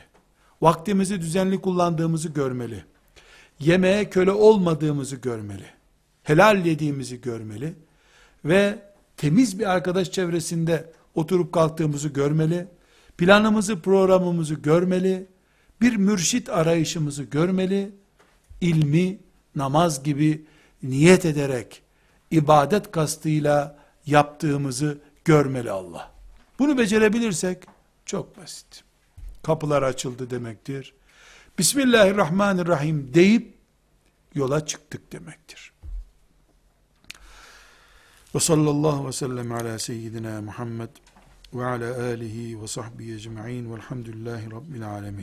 Vaktimizi 0.62 1.20
düzenli 1.20 1.60
kullandığımızı 1.60 2.28
görmeli. 2.28 2.84
Yemeğe 3.60 4.10
köle 4.10 4.30
olmadığımızı 4.30 5.16
görmeli. 5.16 5.66
Helal 6.22 6.66
yediğimizi 6.66 7.20
görmeli. 7.20 7.74
Ve 8.44 8.78
temiz 9.16 9.58
bir 9.58 9.70
arkadaş 9.70 10.10
çevresinde 10.12 10.92
oturup 11.14 11.52
kalktığımızı 11.52 12.08
görmeli. 12.08 12.66
Planımızı, 13.18 13.80
programımızı 13.82 14.54
görmeli. 14.54 15.26
Bir 15.80 15.96
mürşit 15.96 16.48
arayışımızı 16.48 17.22
görmeli. 17.22 17.92
İlmi, 18.60 19.18
namaz 19.56 20.02
gibi 20.02 20.44
niyet 20.82 21.24
ederek, 21.24 21.82
ibadet 22.30 22.90
kastıyla 22.90 23.78
yaptığımızı 24.06 24.98
görmeli 25.24 25.70
Allah. 25.70 26.12
Bunu 26.58 26.78
becerebilirsek, 26.78 27.64
çok 28.06 28.36
basit. 28.36 28.84
Kapılar 29.42 29.82
açıldı 29.82 30.30
demektir. 30.30 30.94
Bismillahirrahmanirrahim 31.58 33.14
deyip, 33.14 33.54
yola 34.34 34.66
çıktık 34.66 35.12
demektir. 35.12 35.72
Ve 38.34 38.40
sallallahu 38.40 39.06
ve 39.06 39.12
sellem 39.12 39.52
ala 39.52 39.78
seyyidina 39.78 40.42
Muhammed 40.42 40.88
ve 41.54 41.64
ala 41.64 42.04
alihi 42.04 42.62
ve 42.62 42.66
sahbihi 42.66 43.14
ecma'in 43.14 43.74
velhamdülillahi 43.74 44.50
rabbil 44.50 44.90
alemin. 44.90 45.22